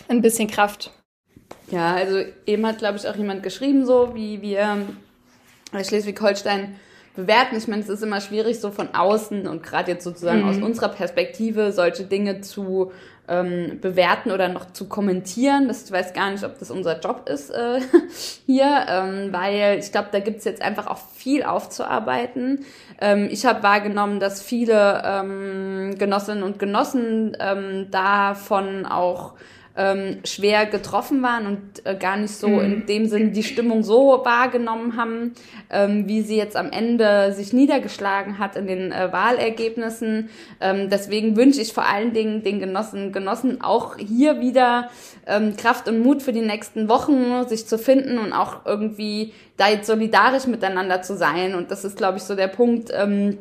ein 0.08 0.22
bisschen 0.22 0.50
Kraft. 0.50 0.92
Ja, 1.70 1.96
also 1.96 2.20
eben 2.46 2.66
hat, 2.66 2.80
glaube 2.80 2.98
ich, 2.98 3.08
auch 3.08 3.16
jemand 3.16 3.44
geschrieben, 3.44 3.86
so 3.86 4.16
wie 4.16 4.42
wir 4.42 4.86
äh, 5.72 5.84
Schleswig-Holstein 5.84 6.76
bewerten. 7.16 7.56
Ich 7.56 7.68
meine, 7.68 7.82
es 7.82 7.90
ist 7.90 8.04
immer 8.04 8.22
schwierig, 8.22 8.60
so 8.60 8.72
von 8.72 8.94
außen 8.94 9.48
und 9.48 9.64
gerade 9.64 9.92
jetzt 9.92 10.04
sozusagen 10.04 10.42
mhm. 10.42 10.50
aus 10.50 10.58
unserer 10.58 10.90
Perspektive 10.90 11.72
solche 11.72 12.04
Dinge 12.04 12.42
zu 12.42 12.92
ähm, 13.28 13.80
bewerten 13.80 14.32
oder 14.32 14.50
noch 14.50 14.74
zu 14.74 14.90
kommentieren. 14.90 15.68
Das, 15.68 15.86
ich 15.86 15.92
weiß 15.92 16.14
gar 16.14 16.32
nicht, 16.32 16.44
ob 16.44 16.60
das 16.60 16.72
unser 16.72 17.00
Job 17.00 17.30
ist 17.30 17.52
äh, 17.52 17.80
hier, 18.46 18.86
ähm, 18.90 19.30
weil 19.32 19.80
ich 19.80 19.92
glaube, 19.92 20.10
da 20.12 20.20
gibt's 20.20 20.44
jetzt 20.44 20.62
einfach 20.62 20.88
auch 20.88 21.00
viel 21.16 21.44
aufzuarbeiten. 21.44 22.66
Ähm, 23.00 23.30
ich 23.32 23.46
habe 23.46 23.64
wahrgenommen, 23.64 24.20
dass 24.20 24.42
viele 24.42 25.02
ähm, 25.06 25.96
Genossinnen 25.98 26.44
und 26.44 26.60
Genossen 26.60 27.38
ähm, 27.40 27.88
davon 27.92 28.86
auch 28.86 29.34
ähm, 29.76 30.20
schwer 30.24 30.66
getroffen 30.68 31.24
waren 31.24 31.48
und 31.48 31.86
äh, 31.86 31.96
gar 31.96 32.18
nicht 32.18 32.36
so 32.36 32.48
mhm. 32.48 32.60
in 32.60 32.86
dem 32.86 33.08
Sinn 33.08 33.34
die 33.34 33.44
Stimmung 33.44 33.84
so 33.84 34.22
wahrgenommen 34.24 34.98
haben, 34.98 35.34
ähm, 35.72 36.08
wie 36.08 36.22
sie 36.22 36.38
jetzt 36.38 36.56
am 36.56 36.72
Ende 36.72 37.34
sich 37.34 37.54
niedergeschlagen 37.54 38.38
hat 38.38 38.56
in 38.56 38.68
den 38.68 38.92
äh, 38.92 39.12
Wahlergebnissen. 39.12 40.30
Ähm, 40.62 40.90
deswegen 40.90 41.36
wünsche 41.36 41.62
ich 41.62 41.74
vor 41.74 41.88
allen 41.88 42.14
Dingen 42.14 42.44
den 42.44 42.60
Genossen, 42.60 43.12
Genossen 43.12 43.62
auch 43.62 43.98
hier 43.98 44.40
wieder 44.40 44.90
ähm, 45.26 45.58
Kraft 45.58 45.88
und 45.88 46.02
Mut 46.02 46.22
für 46.22 46.34
die 46.34 46.42
nächsten 46.42 46.88
Wochen, 46.88 47.48
sich 47.48 47.66
zu 47.66 47.80
finden 47.80 48.20
und 48.20 48.32
auch 48.32 48.66
irgendwie 48.66 49.34
da 49.58 49.70
jetzt 49.70 49.88
solidarisch 49.88 50.46
miteinander 50.46 51.02
zu 51.02 51.16
sein. 51.16 51.56
Und 51.56 51.72
das 51.72 51.84
ist, 51.84 51.98
glaube 51.98 52.18
ich, 52.18 52.24
so 52.24 52.36
der 52.36 52.48
Punkt, 52.48 52.92
ähm, 52.94 53.40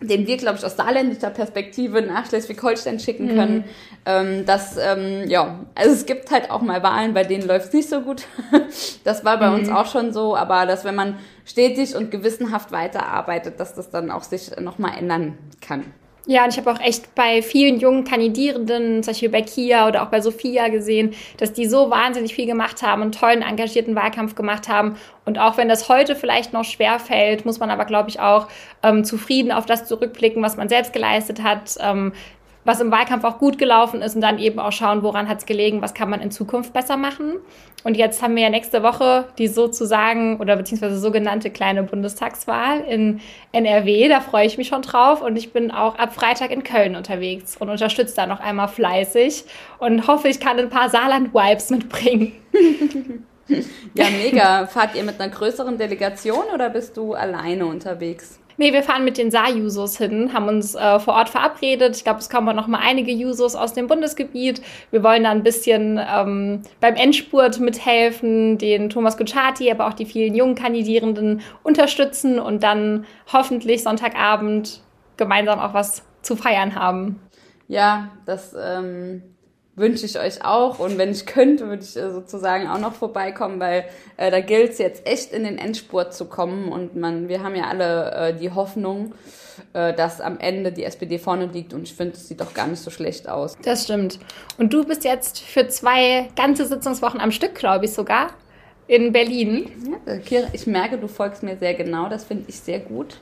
den 0.00 0.26
wir, 0.26 0.36
glaube 0.36 0.58
ich, 0.58 0.64
aus 0.64 0.76
saarländischer 0.76 1.30
Perspektive 1.30 2.00
nach 2.02 2.26
Schleswig-Holstein 2.26 2.98
schicken 3.00 3.26
mhm. 3.26 3.36
können. 3.36 3.56
Mhm. 3.56 3.64
Ähm, 4.06 4.46
dass, 4.46 4.76
ähm, 4.78 5.28
ja, 5.28 5.60
also 5.74 5.92
es 5.92 6.06
gibt 6.06 6.30
halt 6.30 6.50
auch 6.50 6.62
mal 6.62 6.82
Wahlen, 6.82 7.12
bei 7.12 7.24
denen 7.24 7.46
läuft 7.46 7.68
es 7.68 7.72
nicht 7.74 7.88
so 7.88 8.00
gut. 8.00 8.26
das 9.04 9.24
war 9.24 9.38
bei 9.38 9.48
mhm. 9.48 9.54
uns 9.56 9.68
auch 9.68 9.86
schon 9.86 10.12
so, 10.12 10.34
aber 10.36 10.64
dass 10.64 10.84
wenn 10.84 10.94
man 10.94 11.18
stetig 11.44 11.94
und 11.94 12.10
gewissenhaft 12.10 12.72
weiterarbeitet, 12.72 13.60
dass 13.60 13.74
das 13.74 13.90
dann 13.90 14.10
auch 14.10 14.22
sich 14.22 14.56
nochmal 14.58 14.96
ändern 14.98 15.36
kann. 15.60 15.84
Ja, 16.30 16.44
und 16.44 16.50
ich 16.50 16.58
habe 16.58 16.70
auch 16.70 16.78
echt 16.78 17.16
bei 17.16 17.42
vielen 17.42 17.80
jungen 17.80 18.04
Kandidierenden, 18.04 19.02
zum 19.02 19.10
Beispiel 19.10 19.30
bei 19.30 19.42
Kia 19.42 19.88
oder 19.88 20.04
auch 20.04 20.10
bei 20.10 20.20
Sophia 20.20 20.68
gesehen, 20.68 21.12
dass 21.38 21.52
die 21.52 21.66
so 21.66 21.90
wahnsinnig 21.90 22.36
viel 22.36 22.46
gemacht 22.46 22.82
haben 22.82 23.02
und 23.02 23.18
tollen, 23.18 23.42
engagierten 23.42 23.96
Wahlkampf 23.96 24.36
gemacht 24.36 24.68
haben. 24.68 24.94
Und 25.24 25.40
auch 25.40 25.56
wenn 25.56 25.68
das 25.68 25.88
heute 25.88 26.14
vielleicht 26.14 26.52
noch 26.52 26.62
schwer 26.62 27.00
fällt, 27.00 27.44
muss 27.46 27.58
man 27.58 27.68
aber, 27.68 27.84
glaube 27.84 28.10
ich, 28.10 28.20
auch 28.20 28.46
ähm, 28.84 29.02
zurückblicken, 29.02 29.50
auf 29.50 29.66
das 29.66 29.86
zurückblicken, 29.86 30.40
was 30.40 30.56
man 30.56 30.68
selbst 30.68 30.92
geleistet 30.92 31.42
hat. 31.42 31.74
Ähm, 31.80 32.12
was 32.64 32.80
im 32.80 32.90
Wahlkampf 32.90 33.24
auch 33.24 33.38
gut 33.38 33.58
gelaufen 33.58 34.02
ist 34.02 34.14
und 34.14 34.20
dann 34.20 34.38
eben 34.38 34.58
auch 34.58 34.72
schauen, 34.72 35.02
woran 35.02 35.28
hat 35.28 35.38
es 35.38 35.46
gelegen, 35.46 35.80
was 35.80 35.94
kann 35.94 36.10
man 36.10 36.20
in 36.20 36.30
Zukunft 36.30 36.72
besser 36.72 36.96
machen. 36.96 37.36
Und 37.84 37.96
jetzt 37.96 38.22
haben 38.22 38.36
wir 38.36 38.42
ja 38.42 38.50
nächste 38.50 38.82
Woche 38.82 39.26
die 39.38 39.48
sozusagen 39.48 40.38
oder 40.38 40.56
beziehungsweise 40.56 40.98
sogenannte 40.98 41.50
kleine 41.50 41.82
Bundestagswahl 41.82 42.80
in 42.80 43.20
NRW. 43.52 44.08
Da 44.08 44.20
freue 44.20 44.46
ich 44.46 44.58
mich 44.58 44.68
schon 44.68 44.82
drauf 44.82 45.22
und 45.22 45.36
ich 45.36 45.52
bin 45.52 45.70
auch 45.70 45.96
ab 45.98 46.14
Freitag 46.14 46.50
in 46.50 46.62
Köln 46.62 46.96
unterwegs 46.96 47.56
und 47.56 47.70
unterstütze 47.70 48.16
da 48.16 48.26
noch 48.26 48.40
einmal 48.40 48.68
fleißig 48.68 49.44
und 49.78 50.06
hoffe, 50.06 50.28
ich 50.28 50.40
kann 50.40 50.58
ein 50.58 50.68
paar 50.68 50.90
Saarland-Vibes 50.90 51.70
mitbringen. 51.70 52.32
ja, 53.94 54.06
mega. 54.10 54.66
Fahrt 54.66 54.94
ihr 54.94 55.04
mit 55.04 55.18
einer 55.20 55.32
größeren 55.32 55.78
Delegation 55.78 56.44
oder 56.52 56.68
bist 56.68 56.96
du 56.96 57.14
alleine 57.14 57.64
unterwegs? 57.64 58.39
Nee, 58.60 58.74
wir 58.74 58.82
fahren 58.82 59.06
mit 59.06 59.16
den 59.16 59.30
Saar-Jusos 59.30 59.96
hin, 59.96 60.34
haben 60.34 60.46
uns 60.46 60.74
äh, 60.74 61.00
vor 61.00 61.14
Ort 61.14 61.30
verabredet. 61.30 61.96
Ich 61.96 62.04
glaube, 62.04 62.18
es 62.18 62.28
kommen 62.28 62.54
noch 62.54 62.66
mal 62.66 62.80
einige 62.82 63.10
Jusos 63.10 63.56
aus 63.56 63.72
dem 63.72 63.86
Bundesgebiet. 63.86 64.60
Wir 64.90 65.02
wollen 65.02 65.24
da 65.24 65.30
ein 65.30 65.42
bisschen 65.42 65.98
ähm, 65.98 66.60
beim 66.78 66.94
Endspurt 66.94 67.58
mithelfen, 67.58 68.58
den 68.58 68.90
Thomas 68.90 69.16
Gucciati, 69.16 69.70
aber 69.70 69.86
auch 69.86 69.94
die 69.94 70.04
vielen 70.04 70.34
jungen 70.34 70.56
Kandidierenden 70.56 71.40
unterstützen 71.62 72.38
und 72.38 72.62
dann 72.62 73.06
hoffentlich 73.32 73.82
Sonntagabend 73.82 74.82
gemeinsam 75.16 75.58
auch 75.58 75.72
was 75.72 76.02
zu 76.20 76.36
feiern 76.36 76.74
haben. 76.74 77.18
Ja, 77.66 78.10
das 78.26 78.54
ähm, 78.62 79.22
wünsche 79.80 80.06
ich 80.06 80.18
euch 80.18 80.44
auch. 80.44 80.78
Und 80.78 80.98
wenn 80.98 81.10
ich 81.10 81.26
könnte, 81.26 81.66
würde 81.66 81.82
ich 81.82 81.96
äh, 81.96 82.10
sozusagen 82.10 82.68
auch 82.68 82.78
noch 82.78 82.94
vorbeikommen, 82.94 83.58
weil 83.58 83.86
äh, 84.16 84.30
da 84.30 84.40
gilt 84.40 84.72
es 84.72 84.78
jetzt 84.78 85.06
echt 85.06 85.32
in 85.32 85.42
den 85.42 85.58
Endspurt 85.58 86.14
zu 86.14 86.26
kommen. 86.26 86.70
Und 86.70 86.94
man, 86.94 87.28
wir 87.28 87.42
haben 87.42 87.56
ja 87.56 87.64
alle 87.64 88.12
äh, 88.12 88.34
die 88.34 88.52
Hoffnung, 88.52 89.14
äh, 89.72 89.92
dass 89.94 90.20
am 90.20 90.38
Ende 90.38 90.70
die 90.70 90.84
SPD 90.84 91.18
vorne 91.18 91.46
liegt. 91.46 91.74
Und 91.74 91.82
ich 91.82 91.94
finde, 91.94 92.14
es 92.14 92.28
sieht 92.28 92.40
doch 92.40 92.54
gar 92.54 92.66
nicht 92.66 92.80
so 92.80 92.90
schlecht 92.90 93.28
aus. 93.28 93.56
Das 93.64 93.84
stimmt. 93.84 94.20
Und 94.58 94.72
du 94.72 94.84
bist 94.84 95.04
jetzt 95.04 95.40
für 95.40 95.66
zwei 95.68 96.28
ganze 96.36 96.66
Sitzungswochen 96.66 97.20
am 97.20 97.32
Stück, 97.32 97.54
glaube 97.54 97.86
ich 97.86 97.92
sogar, 97.92 98.30
in 98.90 99.12
Berlin. 99.12 99.70
Ja, 100.04 100.16
Kira, 100.16 100.48
ich 100.52 100.66
merke, 100.66 100.98
du 100.98 101.06
folgst 101.06 101.44
mir 101.44 101.56
sehr 101.56 101.74
genau. 101.74 102.08
Das 102.08 102.24
finde 102.24 102.46
ich 102.48 102.56
sehr 102.58 102.80
gut. 102.80 103.20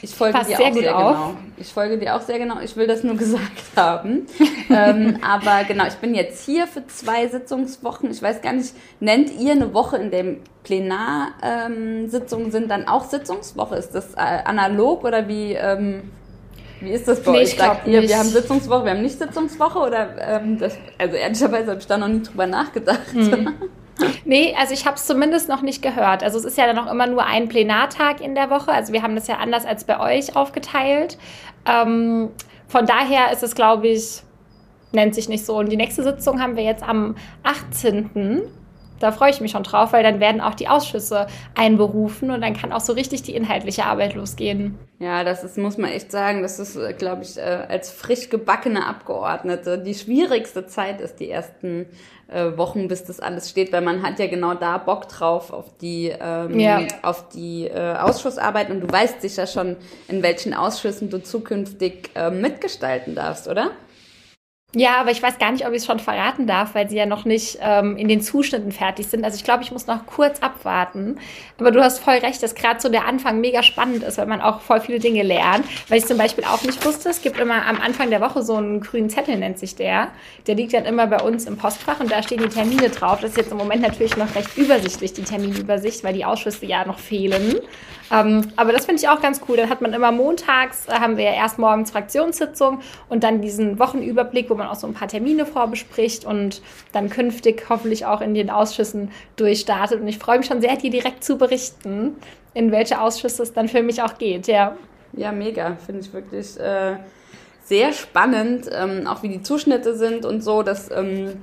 Ich 0.00 0.14
folge 0.14 0.38
Passt 0.38 0.48
dir 0.50 0.56
sehr 0.56 0.68
auch 0.68 0.74
sehr 0.74 0.96
auf. 0.96 1.12
genau. 1.16 1.34
Ich 1.56 1.72
folge 1.72 1.98
dir 1.98 2.14
auch 2.14 2.20
sehr 2.20 2.38
genau. 2.38 2.60
Ich 2.60 2.76
will 2.76 2.86
das 2.86 3.02
nur 3.02 3.16
gesagt 3.18 3.62
haben. 3.74 4.26
ähm, 4.70 5.18
aber 5.20 5.64
genau, 5.66 5.86
ich 5.88 5.94
bin 5.96 6.14
jetzt 6.14 6.44
hier 6.46 6.68
für 6.68 6.86
zwei 6.86 7.26
Sitzungswochen. 7.26 8.12
Ich 8.12 8.22
weiß 8.22 8.42
gar 8.42 8.52
nicht, 8.52 8.72
nennt 9.00 9.32
ihr 9.32 9.52
eine 9.52 9.74
Woche, 9.74 9.96
in 9.96 10.12
der 10.12 10.36
Plenarsitzungen 10.62 12.46
ähm, 12.46 12.52
sind, 12.52 12.70
dann 12.70 12.86
auch 12.86 13.04
Sitzungswoche? 13.04 13.74
Ist 13.74 13.96
das 13.96 14.14
äh, 14.14 14.18
analog 14.44 15.02
oder 15.02 15.26
wie? 15.26 15.52
Ähm, 15.54 16.12
wie 16.80 16.90
ist 16.90 17.08
das 17.08 17.24
bei 17.24 17.32
Nee, 17.32 17.38
euch? 17.38 17.56
Sagt 17.56 17.88
ihr, 17.88 18.00
nicht. 18.02 18.10
wir 18.10 18.18
haben 18.18 18.28
Sitzungswoche, 18.28 18.84
wir 18.84 18.92
haben 18.92 19.02
nicht 19.02 19.18
Sitzungswoche? 19.18 19.80
Oder 19.80 20.10
ähm, 20.40 20.58
das, 20.60 20.78
also 20.96 21.16
ehrlicherweise 21.16 21.70
habe 21.72 21.80
ich 21.80 21.88
da 21.88 21.98
noch 21.98 22.06
nie 22.06 22.22
drüber 22.22 22.46
nachgedacht. 22.46 23.14
Mhm. 23.14 23.52
Nee, 24.24 24.54
also 24.58 24.74
ich 24.74 24.86
habe 24.86 24.96
es 24.96 25.06
zumindest 25.06 25.48
noch 25.48 25.62
nicht 25.62 25.82
gehört. 25.82 26.22
Also 26.22 26.38
es 26.38 26.44
ist 26.44 26.58
ja 26.58 26.66
dann 26.66 26.78
auch 26.78 26.90
immer 26.90 27.06
nur 27.06 27.24
ein 27.24 27.48
Plenartag 27.48 28.20
in 28.20 28.34
der 28.34 28.50
Woche. 28.50 28.70
Also 28.72 28.92
wir 28.92 29.02
haben 29.02 29.14
das 29.14 29.26
ja 29.26 29.36
anders 29.36 29.64
als 29.64 29.84
bei 29.84 29.98
euch 29.98 30.36
aufgeteilt. 30.36 31.18
Ähm, 31.66 32.30
von 32.68 32.86
daher 32.86 33.32
ist 33.32 33.42
es, 33.42 33.54
glaube 33.54 33.88
ich, 33.88 34.22
nennt 34.92 35.14
sich 35.14 35.28
nicht 35.28 35.44
so. 35.44 35.56
Und 35.56 35.70
die 35.70 35.76
nächste 35.76 36.02
Sitzung 36.02 36.40
haben 36.40 36.56
wir 36.56 36.64
jetzt 36.64 36.82
am 36.82 37.16
18. 37.42 38.42
Da 39.00 39.12
freue 39.12 39.30
ich 39.30 39.40
mich 39.40 39.52
schon 39.52 39.62
drauf, 39.62 39.92
weil 39.92 40.02
dann 40.02 40.20
werden 40.20 40.40
auch 40.40 40.54
die 40.54 40.68
Ausschüsse 40.68 41.26
einberufen 41.54 42.30
und 42.30 42.40
dann 42.40 42.54
kann 42.54 42.72
auch 42.72 42.80
so 42.80 42.92
richtig 42.92 43.22
die 43.22 43.34
inhaltliche 43.34 43.84
Arbeit 43.84 44.14
losgehen. 44.14 44.78
Ja, 44.98 45.22
das 45.22 45.44
ist, 45.44 45.56
muss 45.58 45.78
man 45.78 45.90
echt 45.90 46.10
sagen, 46.10 46.42
das 46.42 46.58
ist, 46.58 46.76
glaube 46.98 47.22
ich, 47.22 47.36
äh, 47.38 47.40
als 47.68 47.90
frisch 47.90 48.28
gebackene 48.30 48.84
Abgeordnete 48.86 49.78
die 49.78 49.94
schwierigste 49.94 50.66
Zeit 50.66 51.00
ist, 51.00 51.20
die 51.20 51.30
ersten 51.30 51.86
äh, 52.26 52.56
Wochen, 52.56 52.88
bis 52.88 53.04
das 53.04 53.20
alles 53.20 53.48
steht, 53.48 53.72
weil 53.72 53.80
man 53.80 54.02
hat 54.02 54.18
ja 54.18 54.26
genau 54.26 54.54
da 54.54 54.76
Bock 54.78 55.08
drauf 55.08 55.52
auf 55.52 55.66
die, 55.80 56.12
ähm, 56.20 56.58
Ja. 56.58 56.80
auf 57.02 57.28
die 57.28 57.66
äh, 57.68 57.94
Ausschussarbeit 57.96 58.70
und 58.70 58.80
du 58.80 58.90
weißt 58.92 59.22
sicher 59.22 59.46
schon, 59.46 59.76
in 60.08 60.22
welchen 60.22 60.52
Ausschüssen 60.52 61.08
du 61.10 61.22
zukünftig 61.22 62.10
äh, 62.14 62.30
mitgestalten 62.30 63.14
darfst, 63.14 63.46
oder? 63.48 63.70
Ja, 64.74 65.00
aber 65.00 65.10
ich 65.10 65.22
weiß 65.22 65.38
gar 65.38 65.50
nicht, 65.50 65.66
ob 65.66 65.72
ich 65.72 65.78
es 65.78 65.86
schon 65.86 65.98
verraten 65.98 66.46
darf, 66.46 66.74
weil 66.74 66.90
sie 66.90 66.96
ja 66.96 67.06
noch 67.06 67.24
nicht 67.24 67.58
ähm, 67.62 67.96
in 67.96 68.06
den 68.06 68.20
Zuschnitten 68.20 68.70
fertig 68.70 69.06
sind. 69.06 69.24
Also 69.24 69.36
ich 69.36 69.44
glaube, 69.44 69.62
ich 69.62 69.72
muss 69.72 69.86
noch 69.86 70.04
kurz 70.04 70.40
abwarten. 70.40 71.18
Aber 71.58 71.70
du 71.70 71.82
hast 71.82 72.00
voll 72.00 72.16
recht, 72.16 72.42
dass 72.42 72.54
gerade 72.54 72.78
so 72.78 72.90
der 72.90 73.06
Anfang 73.06 73.40
mega 73.40 73.62
spannend 73.62 74.02
ist, 74.02 74.18
weil 74.18 74.26
man 74.26 74.42
auch 74.42 74.60
voll 74.60 74.82
viele 74.82 74.98
Dinge 74.98 75.22
lernt. 75.22 75.64
Weil 75.88 76.00
ich 76.00 76.04
zum 76.04 76.18
Beispiel 76.18 76.44
auch 76.44 76.62
nicht 76.64 76.84
wusste, 76.84 77.08
es 77.08 77.22
gibt 77.22 77.40
immer 77.40 77.64
am 77.64 77.80
Anfang 77.80 78.10
der 78.10 78.20
Woche 78.20 78.42
so 78.42 78.56
einen 78.56 78.80
grünen 78.82 79.08
Zettel, 79.08 79.38
nennt 79.38 79.58
sich 79.58 79.74
der. 79.74 80.08
Der 80.46 80.54
liegt 80.54 80.74
dann 80.74 80.84
immer 80.84 81.06
bei 81.06 81.22
uns 81.22 81.46
im 81.46 81.56
Postfach 81.56 82.00
und 82.00 82.12
da 82.12 82.22
stehen 82.22 82.42
die 82.42 82.50
Termine 82.50 82.90
drauf. 82.90 83.20
Das 83.22 83.30
ist 83.30 83.36
jetzt 83.38 83.50
im 83.50 83.56
Moment 83.56 83.80
natürlich 83.80 84.18
noch 84.18 84.34
recht 84.34 84.54
übersichtlich, 84.58 85.14
die 85.14 85.24
Terminübersicht, 85.24 86.04
weil 86.04 86.12
die 86.12 86.26
Ausschüsse 86.26 86.66
ja 86.66 86.84
noch 86.84 86.98
fehlen. 86.98 87.56
Ähm, 88.10 88.48
aber 88.56 88.72
das 88.72 88.86
finde 88.86 89.02
ich 89.02 89.08
auch 89.08 89.20
ganz 89.20 89.40
cool. 89.48 89.56
Dann 89.56 89.68
hat 89.68 89.80
man 89.80 89.92
immer 89.92 90.12
montags, 90.12 90.86
äh, 90.88 90.92
haben 90.92 91.16
wir 91.16 91.24
ja 91.24 91.32
erst 91.32 91.58
morgens 91.58 91.90
Fraktionssitzung 91.90 92.80
und 93.08 93.24
dann 93.24 93.40
diesen 93.40 93.78
Wochenüberblick, 93.78 94.50
wo 94.50 94.54
man 94.54 94.66
auch 94.66 94.76
so 94.76 94.86
ein 94.86 94.94
paar 94.94 95.08
Termine 95.08 95.46
vorbespricht 95.46 96.24
und 96.24 96.62
dann 96.92 97.10
künftig 97.10 97.66
hoffentlich 97.68 98.06
auch 98.06 98.20
in 98.20 98.34
den 98.34 98.50
Ausschüssen 98.50 99.10
durchstartet. 99.36 100.00
Und 100.00 100.08
ich 100.08 100.18
freue 100.18 100.38
mich 100.38 100.46
schon 100.46 100.60
sehr, 100.60 100.76
dir 100.76 100.90
direkt 100.90 101.24
zu 101.24 101.36
berichten, 101.36 102.16
in 102.54 102.72
welche 102.72 103.00
Ausschüsse 103.00 103.42
es 103.42 103.52
dann 103.52 103.68
für 103.68 103.82
mich 103.82 104.02
auch 104.02 104.18
geht. 104.18 104.46
Ja. 104.46 104.76
Ja, 105.12 105.32
mega. 105.32 105.76
Finde 105.84 106.02
ich 106.02 106.12
wirklich 106.12 106.58
äh, 106.58 106.96
sehr 107.62 107.92
spannend, 107.92 108.68
ähm, 108.72 109.06
auch 109.06 109.22
wie 109.22 109.28
die 109.28 109.42
Zuschnitte 109.42 109.94
sind 109.96 110.24
und 110.24 110.42
so. 110.42 110.62
Das 110.62 110.90
ähm, 110.90 111.42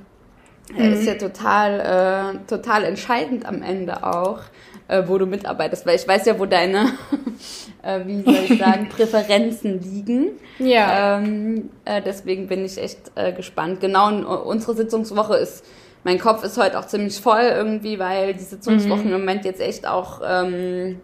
ist 0.76 1.06
ja 1.06 1.14
total, 1.14 2.34
äh, 2.34 2.46
total 2.48 2.84
entscheidend 2.84 3.46
am 3.46 3.62
Ende 3.62 4.02
auch, 4.04 4.40
äh, 4.88 5.02
wo 5.06 5.18
du 5.18 5.26
mitarbeitest. 5.26 5.86
Weil 5.86 5.96
ich 5.96 6.06
weiß 6.06 6.26
ja, 6.26 6.38
wo 6.38 6.46
deine, 6.46 6.92
äh, 7.82 8.00
wie 8.04 8.22
soll 8.22 8.44
ich 8.48 8.58
sagen, 8.58 8.88
Präferenzen 8.94 9.80
liegen. 9.80 10.32
Ja. 10.58 11.18
Ähm, 11.18 11.70
äh, 11.84 12.02
deswegen 12.02 12.46
bin 12.46 12.64
ich 12.64 12.78
echt 12.78 13.12
äh, 13.14 13.32
gespannt. 13.32 13.80
Genau, 13.80 14.08
und 14.08 14.24
unsere 14.24 14.74
Sitzungswoche 14.74 15.36
ist, 15.36 15.64
mein 16.04 16.18
Kopf 16.18 16.44
ist 16.44 16.56
heute 16.56 16.78
auch 16.78 16.86
ziemlich 16.86 17.20
voll 17.20 17.42
irgendwie, 17.42 17.98
weil 17.98 18.32
die 18.34 18.44
Sitzungswochen 18.44 19.06
im 19.06 19.12
Moment 19.12 19.44
jetzt 19.44 19.60
echt 19.60 19.86
auch, 19.86 20.20
ähm, 20.24 21.00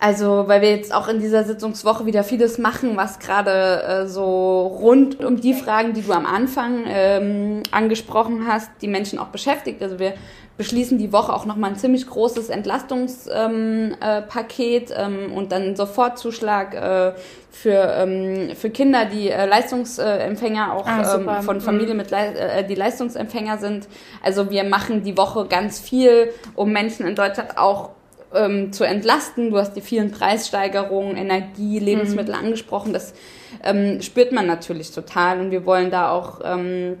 also 0.00 0.44
weil 0.48 0.62
wir 0.62 0.70
jetzt 0.70 0.94
auch 0.94 1.08
in 1.08 1.20
dieser 1.20 1.44
Sitzungswoche 1.44 2.06
wieder 2.06 2.24
vieles 2.24 2.56
machen, 2.56 2.96
was 2.96 3.18
gerade 3.18 3.82
äh, 3.82 4.06
so 4.06 4.66
rund 4.66 5.22
um 5.22 5.38
die 5.40 5.52
Fragen, 5.52 5.92
die 5.92 6.00
du 6.00 6.12
am 6.12 6.24
Anfang 6.24 6.84
ähm, 6.86 7.62
angesprochen 7.70 8.46
hast, 8.48 8.70
die 8.80 8.88
Menschen 8.88 9.18
auch 9.18 9.28
beschäftigt. 9.28 9.82
Also 9.82 9.98
wir 9.98 10.14
beschließen 10.56 10.98
die 10.98 11.12
Woche 11.12 11.32
auch 11.32 11.46
nochmal 11.46 11.70
ein 11.70 11.76
ziemlich 11.76 12.06
großes 12.06 12.48
Entlastungspaket 12.50 13.30
ähm, 13.34 13.94
äh, 14.00 14.84
ähm, 14.94 15.32
und 15.34 15.52
dann 15.52 15.76
Sofortzuschlag 15.76 16.74
äh, 16.74 17.12
für, 17.50 17.94
ähm, 17.96 18.50
für 18.56 18.68
Kinder, 18.70 19.06
die 19.06 19.30
äh, 19.30 19.46
Leistungsempfänger 19.46 20.74
auch 20.74 20.86
Ah, 20.86 21.16
ähm, 21.16 21.42
von 21.42 21.60
Familien 21.60 21.96
mit 21.96 22.10
Lei- 22.10 22.32
äh, 22.34 22.66
die 22.66 22.74
Leistungsempfänger 22.74 23.58
sind. 23.58 23.88
Also 24.22 24.50
wir 24.50 24.64
machen 24.64 25.02
die 25.02 25.16
Woche 25.16 25.46
ganz 25.46 25.80
viel, 25.80 26.32
um 26.54 26.72
Menschen 26.72 27.06
in 27.06 27.14
Deutschland 27.14 27.56
auch 27.56 27.90
ähm, 28.34 28.72
zu 28.72 28.84
entlasten. 28.84 29.50
Du 29.50 29.58
hast 29.58 29.74
die 29.74 29.80
vielen 29.80 30.10
Preissteigerungen, 30.10 31.16
Energie, 31.16 31.78
Lebensmittel 31.78 32.34
angesprochen. 32.34 32.92
Das 32.92 33.14
ähm, 33.64 34.00
spürt 34.02 34.32
man 34.32 34.46
natürlich 34.46 34.92
total 34.92 35.40
und 35.40 35.50
wir 35.50 35.66
wollen 35.66 35.90
da 35.90 36.10
auch 36.10 36.40
ähm, 36.44 36.96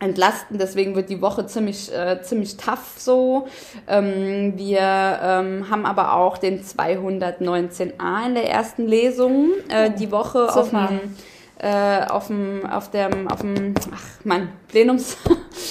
entlasten. 0.00 0.58
Deswegen 0.58 0.94
wird 0.94 1.10
die 1.10 1.20
Woche 1.20 1.46
ziemlich, 1.46 1.92
äh, 1.92 2.20
ziemlich 2.22 2.56
tough 2.56 2.94
so. 2.98 3.48
Ähm, 3.86 4.54
wir 4.56 4.80
ähm, 4.80 5.70
haben 5.70 5.86
aber 5.86 6.14
auch 6.14 6.38
den 6.38 6.62
219a 6.62 8.26
in 8.26 8.34
der 8.34 8.48
ersten 8.48 8.86
Lesung 8.86 9.50
äh, 9.68 9.90
die 9.90 10.10
Woche 10.10 10.48
auf 10.54 10.66
Super. 10.66 10.88
dem 10.90 11.16
äh, 11.58 12.04
auf 12.08 12.28
dem, 12.28 12.64
auf 12.66 12.90
dem, 12.90 13.28
auf 13.28 13.40
dem, 13.40 13.74
ach 13.92 14.02
man, 14.24 14.48
Plenums, 14.68 15.16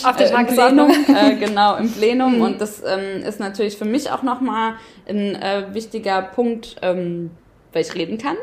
Auf 0.03 0.17
der 0.17 0.27
äh, 0.27 0.31
Tagesordnung. 0.31 0.89
Plenum, 1.05 1.15
äh, 1.15 1.35
genau, 1.35 1.75
im 1.77 1.89
Plenum. 1.91 2.41
Und 2.41 2.59
das 2.61 2.83
ähm, 2.85 3.23
ist 3.23 3.39
natürlich 3.39 3.77
für 3.77 3.85
mich 3.85 4.11
auch 4.11 4.21
nochmal 4.23 4.73
ein 5.07 5.35
äh, 5.35 5.65
wichtiger 5.73 6.21
Punkt, 6.21 6.75
ähm, 6.81 7.31
weil 7.73 7.83
ich 7.83 7.95
reden 7.95 8.17
kann, 8.17 8.35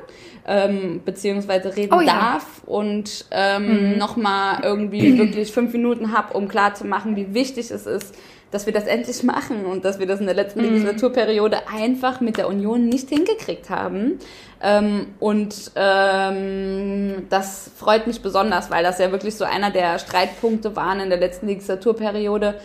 ähm, 0.47 1.03
beziehungsweise 1.05 1.77
reden 1.77 1.95
Oh 1.95 2.01
ja. 2.01 2.15
darf 2.15 2.63
und 2.67 3.27
ähm, 3.31 3.93
Mhm. 3.93 3.99
nochmal 3.99 4.61
irgendwie 4.63 5.19
wirklich 5.19 5.53
fünf 5.53 5.73
Minuten 5.73 6.13
habe, 6.17 6.35
um 6.37 6.49
klarzumachen, 6.49 7.15
wie 7.17 7.35
wichtig 7.35 7.71
es 7.71 7.87
ist, 7.87 8.15
dass 8.51 8.67
wir 8.67 8.73
das 8.73 8.85
endlich 8.87 9.23
machen 9.25 9.65
und 9.67 9.85
dass 9.85 9.99
wir 9.99 10.07
das 10.07 10.21
in 10.21 10.27
der 10.27 10.35
letzten 10.35 10.61
Mhm. 10.61 10.67
Legislaturperiode 10.67 11.59
einfach 11.73 12.21
mit 12.21 12.37
der 12.37 12.47
Union 12.49 12.89
nicht 12.89 13.09
hingekriegt 13.09 13.69
haben. 13.69 14.19
Ähm, 14.65 15.09
und 15.21 15.73
ähm, 15.77 17.27
das 17.29 17.71
freut 17.77 18.07
mich 18.07 18.23
besonders, 18.23 18.71
weil 18.71 18.83
das 18.83 18.99
ja 18.99 19.13
wirklich 19.13 19.37
so 19.37 19.45
einer 19.45 19.71
der 19.71 19.99
Streitpunkte 19.99 20.75
waren 20.75 21.01
in 21.01 21.11
der 21.11 21.19
letzten 21.19 21.47
Legislaturperiode, 21.47 22.59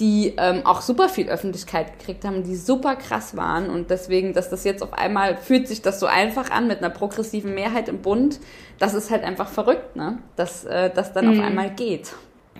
die 0.00 0.32
ähm, 0.38 0.64
auch 0.64 0.80
super 0.80 1.10
viel 1.10 1.28
Öffentlichkeit 1.28 1.98
gekriegt 1.98 2.24
haben, 2.24 2.42
die 2.42 2.56
super 2.56 2.96
krass 2.96 3.36
waren 3.36 3.68
und 3.68 3.90
deswegen, 3.90 4.32
dass 4.32 4.48
das 4.48 4.64
jetzt 4.64 4.82
auf 4.82 4.94
einmal 4.94 5.36
fühlt 5.36 5.68
sich 5.68 5.82
das 5.82 6.00
so 6.00 6.06
einfach 6.06 6.50
an 6.50 6.66
mit 6.66 6.78
einer 6.78 6.88
progressiven 6.88 7.54
Mehrheit 7.54 7.90
im 7.90 8.00
Bund, 8.00 8.40
das 8.78 8.94
ist 8.94 9.10
halt 9.10 9.22
einfach 9.22 9.48
verrückt, 9.48 9.94
ne? 9.94 10.18
Dass 10.36 10.64
äh, 10.64 10.88
das 10.88 11.12
dann 11.12 11.26
mhm. 11.26 11.38
auf 11.38 11.46
einmal 11.46 11.70
geht. 11.70 12.14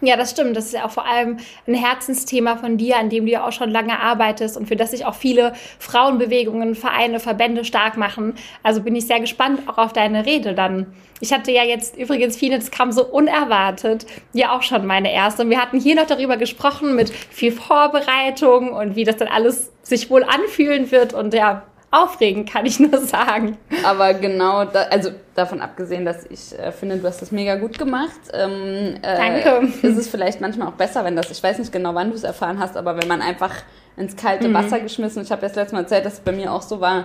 Ja, 0.04 0.16
das 0.16 0.32
stimmt. 0.32 0.56
Das 0.56 0.66
ist 0.66 0.72
ja 0.72 0.84
auch 0.84 0.90
vor 0.90 1.06
allem 1.06 1.36
ein 1.68 1.74
Herzensthema 1.74 2.56
von 2.56 2.76
dir, 2.76 2.96
an 2.96 3.08
dem 3.08 3.24
du 3.24 3.30
ja 3.30 3.46
auch 3.46 3.52
schon 3.52 3.70
lange 3.70 4.00
arbeitest 4.00 4.56
und 4.56 4.66
für 4.66 4.74
das 4.74 4.90
sich 4.90 5.06
auch 5.06 5.14
viele 5.14 5.52
Frauenbewegungen, 5.78 6.74
Vereine, 6.74 7.20
Verbände 7.20 7.64
stark 7.64 7.96
machen. 7.96 8.34
Also 8.64 8.82
bin 8.82 8.96
ich 8.96 9.06
sehr 9.06 9.20
gespannt 9.20 9.60
auch 9.68 9.78
auf 9.78 9.92
deine 9.92 10.26
Rede 10.26 10.54
dann. 10.54 10.92
Ich 11.20 11.32
hatte 11.32 11.52
ja 11.52 11.62
jetzt 11.62 11.96
übrigens 11.96 12.36
viele, 12.36 12.58
das 12.58 12.72
kam 12.72 12.90
so 12.90 13.06
unerwartet, 13.06 14.06
ja 14.32 14.56
auch 14.56 14.62
schon 14.62 14.86
meine 14.86 15.12
erste. 15.12 15.42
Und 15.44 15.50
wir 15.50 15.62
hatten 15.62 15.78
hier 15.78 15.94
noch 15.94 16.06
darüber 16.06 16.36
gesprochen 16.36 16.96
mit 16.96 17.10
viel 17.10 17.52
Vorbereitung 17.52 18.72
und 18.72 18.96
wie 18.96 19.04
das 19.04 19.18
dann 19.18 19.28
alles 19.28 19.70
sich 19.82 20.10
wohl 20.10 20.24
anfühlen 20.24 20.90
wird. 20.90 21.14
Und 21.14 21.32
ja, 21.32 21.62
aufregend, 21.92 22.50
kann 22.50 22.66
ich 22.66 22.80
nur 22.80 22.98
sagen. 22.98 23.58
Aber 23.84 24.14
genau, 24.14 24.64
da, 24.64 24.82
also 24.84 25.10
davon 25.34 25.60
abgesehen, 25.60 26.04
dass 26.04 26.24
ich 26.26 26.58
äh, 26.58 26.72
finde, 26.72 26.96
du 26.96 27.06
hast 27.06 27.22
das 27.22 27.30
mega 27.30 27.54
gut 27.56 27.78
gemacht. 27.78 28.18
Ähm, 28.32 28.96
äh, 29.02 29.16
Danke. 29.16 29.68
Ist 29.86 29.98
es 29.98 30.08
vielleicht 30.08 30.40
manchmal 30.40 30.68
auch 30.68 30.72
besser, 30.72 31.04
wenn 31.04 31.14
das, 31.14 31.30
ich 31.30 31.42
weiß 31.42 31.58
nicht 31.58 31.70
genau, 31.70 31.94
wann 31.94 32.10
du 32.10 32.16
es 32.16 32.24
erfahren 32.24 32.58
hast, 32.58 32.76
aber 32.76 32.96
wenn 33.00 33.06
man 33.06 33.22
einfach 33.22 33.54
ins 33.96 34.16
kalte 34.16 34.48
mhm. 34.48 34.54
Wasser 34.54 34.80
geschmissen. 34.80 35.22
Ich 35.22 35.30
habe 35.30 35.44
jetzt 35.44 35.54
letztes 35.54 35.72
Mal 35.72 35.80
erzählt, 35.80 36.06
dass 36.06 36.14
es 36.14 36.20
bei 36.20 36.32
mir 36.32 36.50
auch 36.50 36.62
so 36.62 36.80
war. 36.80 37.04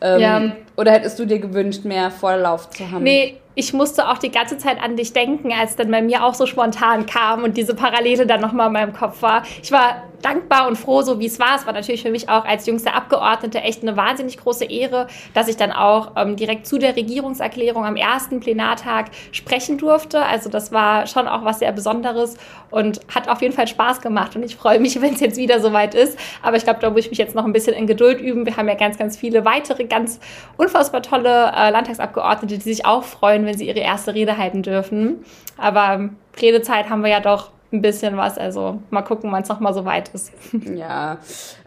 Ähm, 0.00 0.20
ja. 0.20 0.42
Oder 0.76 0.92
hättest 0.92 1.18
du 1.18 1.26
dir 1.26 1.38
gewünscht, 1.38 1.84
mehr 1.84 2.10
Vorlauf 2.10 2.70
zu 2.70 2.90
haben? 2.90 3.02
Nee, 3.02 3.38
ich 3.54 3.72
musste 3.72 4.08
auch 4.08 4.18
die 4.18 4.30
ganze 4.30 4.58
Zeit 4.58 4.82
an 4.82 4.96
dich 4.96 5.12
denken, 5.12 5.52
als 5.52 5.76
dann 5.76 5.90
bei 5.90 6.02
mir 6.02 6.24
auch 6.24 6.34
so 6.34 6.46
spontan 6.46 7.06
kam 7.06 7.44
und 7.44 7.56
diese 7.56 7.74
Parallele 7.74 8.26
dann 8.26 8.40
nochmal 8.40 8.68
in 8.68 8.72
meinem 8.72 8.92
Kopf 8.92 9.22
war. 9.22 9.42
Ich 9.62 9.72
war 9.72 10.04
dankbar 10.22 10.68
und 10.68 10.76
froh, 10.76 11.02
so 11.02 11.18
wie 11.18 11.26
es 11.26 11.38
war. 11.38 11.56
Es 11.56 11.66
war 11.66 11.72
natürlich 11.72 12.02
für 12.02 12.10
mich 12.10 12.28
auch 12.28 12.44
als 12.44 12.66
jüngste 12.66 12.94
Abgeordnete 12.94 13.60
echt 13.60 13.82
eine 13.82 13.96
wahnsinnig 13.96 14.38
große 14.38 14.64
Ehre, 14.64 15.08
dass 15.34 15.48
ich 15.48 15.56
dann 15.56 15.72
auch 15.72 16.12
ähm, 16.16 16.36
direkt 16.36 16.66
zu 16.66 16.78
der 16.78 16.96
Regierungserklärung 16.96 17.84
am 17.84 17.96
ersten 17.96 18.40
Plenartag 18.40 19.06
sprechen 19.32 19.78
durfte. 19.78 20.24
Also 20.24 20.48
das 20.48 20.72
war 20.72 21.06
schon 21.06 21.28
auch 21.28 21.44
was 21.44 21.58
sehr 21.58 21.72
Besonderes 21.72 22.36
und 22.70 23.00
hat 23.14 23.28
auf 23.28 23.42
jeden 23.42 23.54
Fall 23.54 23.66
Spaß 23.66 24.00
gemacht. 24.00 24.34
Und 24.36 24.44
ich 24.44 24.56
freue 24.56 24.80
mich, 24.80 25.00
wenn 25.02 25.14
es 25.14 25.20
jetzt 25.20 25.36
wieder 25.36 25.60
soweit 25.60 25.94
ist. 25.94 26.18
Aber 26.42 26.56
ich 26.56 26.64
glaube, 26.64 26.80
da 26.80 26.90
muss 26.90 27.00
ich 27.00 27.10
mich 27.10 27.18
jetzt 27.18 27.34
noch 27.34 27.44
ein 27.44 27.52
bisschen 27.52 27.74
in 27.74 27.86
Geduld 27.86 28.20
üben. 28.20 28.46
Wir 28.46 28.56
haben 28.56 28.68
ja 28.68 28.74
ganz, 28.74 28.98
ganz 28.98 29.16
viele 29.16 29.44
weitere 29.44 29.84
ganz 29.84 30.20
unfassbar 30.56 31.02
tolle 31.02 31.52
äh, 31.54 31.70
Landtagsabgeordnete, 31.70 32.58
die 32.58 32.62
sich 32.62 32.86
auch 32.86 33.04
freuen, 33.04 33.41
wenn 33.46 33.56
sie 33.56 33.68
ihre 33.68 33.80
erste 33.80 34.14
Rede 34.14 34.36
halten 34.38 34.62
dürfen. 34.62 35.24
Aber 35.56 36.10
Redezeit 36.40 36.88
haben 36.88 37.02
wir 37.02 37.10
ja 37.10 37.20
doch 37.20 37.50
ein 37.72 37.82
bisschen 37.82 38.16
was. 38.16 38.38
Also 38.38 38.82
mal 38.90 39.02
gucken, 39.02 39.32
wann 39.32 39.42
es 39.42 39.48
nochmal 39.48 39.74
so 39.74 39.84
weit 39.84 40.10
ist. 40.10 40.32
Ja, 40.76 41.18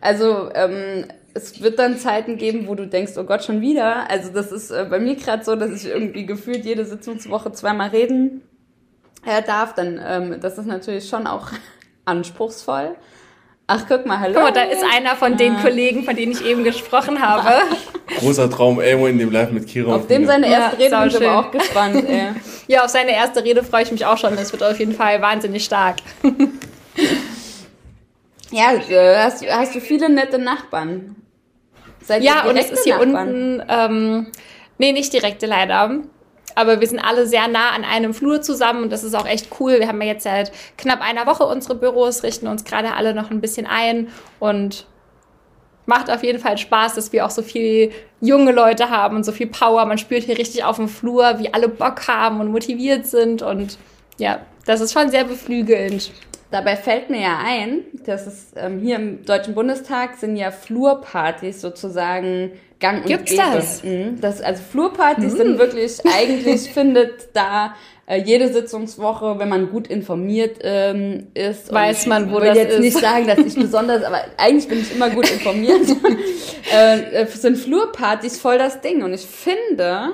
also 0.02 0.50
ähm, 0.54 1.06
es 1.34 1.62
wird 1.62 1.80
dann 1.80 1.98
Zeiten 1.98 2.38
geben, 2.38 2.68
wo 2.68 2.76
du 2.76 2.88
denkst, 2.88 3.14
oh 3.18 3.24
Gott, 3.24 3.44
schon 3.44 3.62
wieder. 3.62 4.10
Also 4.10 4.32
das 4.32 4.52
ist 4.52 4.72
äh, 4.72 4.86
bei 4.90 5.00
mir 5.00 5.16
gerade 5.16 5.44
so, 5.44 5.56
dass 5.56 5.72
ich 5.72 5.90
irgendwie 5.90 6.26
gefühlt 6.26 6.66
jede 6.66 6.86
Sitzungswoche 6.86 7.52
zweimal 7.52 7.90
reden 7.90 8.42
äh, 9.26 9.42
darf. 9.44 9.74
Dann 9.74 10.00
ähm, 10.04 10.40
das 10.42 10.58
ist 10.58 10.66
natürlich 10.68 11.10
schon 11.10 11.28
auch 11.28 11.50
anspruchsvoll. 12.06 12.96
Ach, 13.68 13.84
guck 13.88 14.06
mal, 14.06 14.20
hallo. 14.20 14.34
Guck 14.36 14.44
mal, 14.44 14.52
da 14.52 14.64
ist 14.64 14.84
einer 14.84 15.16
von 15.16 15.38
den 15.38 15.58
Kollegen, 15.58 16.04
von 16.04 16.16
denen 16.16 16.34
ich 16.34 16.46
eben 16.46 16.64
gesprochen 16.64 17.20
habe. 17.20 17.64
Großer 18.20 18.50
Traum, 18.50 18.80
irgendwo 18.80 19.08
in 19.08 19.18
dem 19.18 19.32
Live 19.32 19.50
mit 19.50 19.68
Kira. 19.68 19.96
Auf 19.96 20.06
dem 20.06 20.28
seine 20.28 20.48
erste 20.48 20.82
ja, 20.84 21.00
Rede 21.00 21.00
bin 21.00 21.08
ich 21.22 21.28
aber 21.28 21.40
auch 21.40 21.52
gespannt. 21.52 22.06
Ey. 22.08 22.28
ja, 22.68 22.84
auf 22.84 22.92
seine 22.92 23.12
erste 23.12 23.44
Rede 23.44 23.64
freue 23.64 23.82
ich 23.82 23.92
mich 23.92 24.06
auch 24.06 24.20
schon. 24.20 24.36
Das 24.36 24.52
wird 24.52 24.62
auf 24.62 24.78
jeden 24.78 24.94
Fall 24.94 25.20
wahnsinnig 25.20 25.66
stark. 25.66 25.96
ja, 28.52 28.74
hast, 29.24 29.44
hast 29.50 29.74
du 29.74 29.82
viele 29.82 30.10
nette 30.10 30.38
Nachbarn? 30.38 31.16
Seid 32.02 32.22
ja, 32.22 32.46
und 32.46 32.58
es 32.58 32.70
ist 32.70 32.84
hier 32.84 33.00
Nachbarn? 33.04 33.30
unten, 33.30 33.64
ähm, 33.68 34.28
nee, 34.78 34.92
nicht 34.92 35.12
direkte 35.12 35.48
leider. 35.48 36.02
Aber 36.56 36.80
wir 36.80 36.88
sind 36.88 37.00
alle 37.00 37.28
sehr 37.28 37.48
nah 37.48 37.72
an 37.72 37.84
einem 37.84 38.14
Flur 38.14 38.42
zusammen 38.42 38.84
und 38.84 38.92
das 38.92 39.04
ist 39.04 39.14
auch 39.14 39.28
echt 39.28 39.50
cool. 39.60 39.80
Wir 39.80 39.88
haben 39.88 40.02
ja 40.02 40.08
jetzt 40.08 40.24
seit 40.24 40.52
knapp 40.78 41.02
einer 41.02 41.28
Woche 41.28 41.46
unsere 41.46 41.76
Büros, 41.76 42.24
richten 42.24 42.48
uns 42.48 42.64
gerade 42.64 42.94
alle 42.94 43.14
noch 43.14 43.30
ein 43.30 43.42
bisschen 43.42 43.68
ein 43.68 44.08
und 44.40 44.86
macht 45.86 46.10
auf 46.10 46.24
jeden 46.24 46.40
Fall 46.40 46.58
Spaß, 46.58 46.96
dass 46.96 47.12
wir 47.12 47.26
auch 47.26 47.30
so 47.30 47.42
viele 47.42 47.92
junge 48.22 48.52
Leute 48.52 48.90
haben 48.90 49.18
und 49.18 49.24
so 49.24 49.32
viel 49.32 49.48
Power. 49.48 49.86
Man 49.86 49.98
spürt 49.98 50.24
hier 50.24 50.38
richtig 50.38 50.64
auf 50.64 50.78
dem 50.78 50.88
Flur, 50.88 51.40
wie 51.40 51.54
alle 51.54 51.68
Bock 51.70 52.08
haben 52.08 52.40
und 52.40 52.52
motiviert 52.52 53.06
sind 53.06 53.42
und 53.42 53.78
ja, 54.18 54.40
das 54.66 54.82
ist 54.82 54.94
schon 54.94 55.12
sehr 55.12 55.26
beflügelnd. 55.26 56.12
Dabei 56.56 56.78
fällt 56.78 57.10
mir 57.10 57.20
ja 57.20 57.40
ein, 57.46 57.82
dass 58.06 58.26
es 58.28 58.54
ähm, 58.56 58.80
hier 58.80 58.96
im 58.96 59.26
Deutschen 59.26 59.56
Bundestag 59.56 60.16
sind 60.16 60.38
ja 60.38 60.52
Flurpartys 60.52 61.60
sozusagen 61.60 62.54
gang 62.80 63.02
und 63.02 63.08
Gibt's 63.08 63.32
gäbe. 63.32 63.44
das? 63.54 63.84
Mhm. 63.84 64.22
das? 64.22 64.40
Also 64.42 64.64
Flurpartys 64.72 65.34
mhm. 65.34 65.38
sind 65.38 65.60
wirklich, 65.60 66.00
eigentlich 66.06 66.70
findet 66.74 67.28
da 67.34 67.76
äh, 68.06 68.22
jede 68.22 68.54
Sitzungswoche, 68.54 69.38
wenn 69.38 69.50
man 69.50 69.70
gut 69.70 69.88
informiert 69.88 70.60
ähm, 70.62 71.28
ist. 71.34 71.74
Weiß 71.74 72.06
man, 72.06 72.32
wo 72.32 72.40
das 72.40 72.52
ist. 72.52 72.56
Ich 72.56 72.56
will 72.56 72.72
jetzt 72.72 72.80
nicht 72.80 73.00
sagen, 73.00 73.28
dass 73.28 73.40
ich 73.40 73.56
besonders, 73.56 74.06
aber 74.06 74.22
eigentlich 74.38 74.70
bin 74.70 74.80
ich 74.80 74.96
immer 74.96 75.10
gut 75.10 75.30
informiert. 75.30 75.82
äh, 76.74 77.24
äh, 77.24 77.26
sind 77.26 77.58
Flurpartys 77.58 78.40
voll 78.40 78.58
das 78.58 78.80
Ding. 78.80 79.04
Und 79.04 79.14
ich 79.14 79.26
finde, 79.26 80.12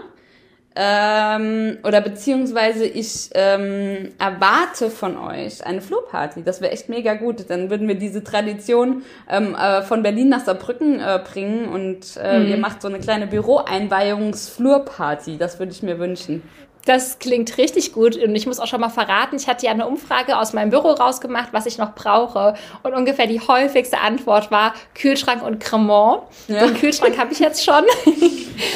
ähm, 0.75 1.77
oder 1.83 1.99
beziehungsweise 1.99 2.85
ich 2.85 3.29
ähm, 3.33 4.13
erwarte 4.17 4.89
von 4.89 5.17
euch 5.17 5.65
eine 5.65 5.81
Flurparty. 5.81 6.43
Das 6.43 6.61
wäre 6.61 6.71
echt 6.71 6.87
mega 6.87 7.15
gut. 7.15 7.49
Dann 7.49 7.69
würden 7.69 7.89
wir 7.89 7.95
diese 7.95 8.23
Tradition 8.23 9.03
ähm, 9.29 9.53
äh, 9.55 9.81
von 9.81 10.01
Berlin 10.01 10.29
nach 10.29 10.45
Saarbrücken 10.45 11.01
äh, 11.01 11.19
bringen 11.23 11.67
und 11.67 12.17
äh, 12.21 12.39
mhm. 12.39 12.47
ihr 12.47 12.55
macht 12.57 12.81
so 12.81 12.87
eine 12.87 12.99
kleine 12.99 13.27
Büroeinweihungsflurparty. 13.27 15.37
Das 15.37 15.59
würde 15.59 15.73
ich 15.73 15.83
mir 15.83 15.99
wünschen. 15.99 16.41
Das 16.85 17.19
klingt 17.19 17.59
richtig 17.59 17.93
gut 17.93 18.17
und 18.17 18.35
ich 18.35 18.47
muss 18.47 18.59
auch 18.59 18.65
schon 18.65 18.81
mal 18.81 18.89
verraten, 18.89 19.35
ich 19.35 19.47
hatte 19.47 19.65
ja 19.67 19.71
eine 19.71 19.85
Umfrage 19.85 20.37
aus 20.37 20.53
meinem 20.53 20.71
Büro 20.71 20.89
rausgemacht, 20.89 21.49
was 21.51 21.67
ich 21.67 21.77
noch 21.77 21.93
brauche 21.93 22.55
und 22.81 22.93
ungefähr 22.93 23.27
die 23.27 23.39
häufigste 23.39 23.99
Antwort 23.99 24.49
war 24.49 24.73
Kühlschrank 24.95 25.43
und 25.43 25.59
Cremant. 25.59 26.23
Ja. 26.47 26.65
Den 26.65 26.73
Kühlschrank 26.73 27.19
habe 27.19 27.33
ich 27.33 27.39
jetzt 27.39 27.63
schon. 27.63 27.83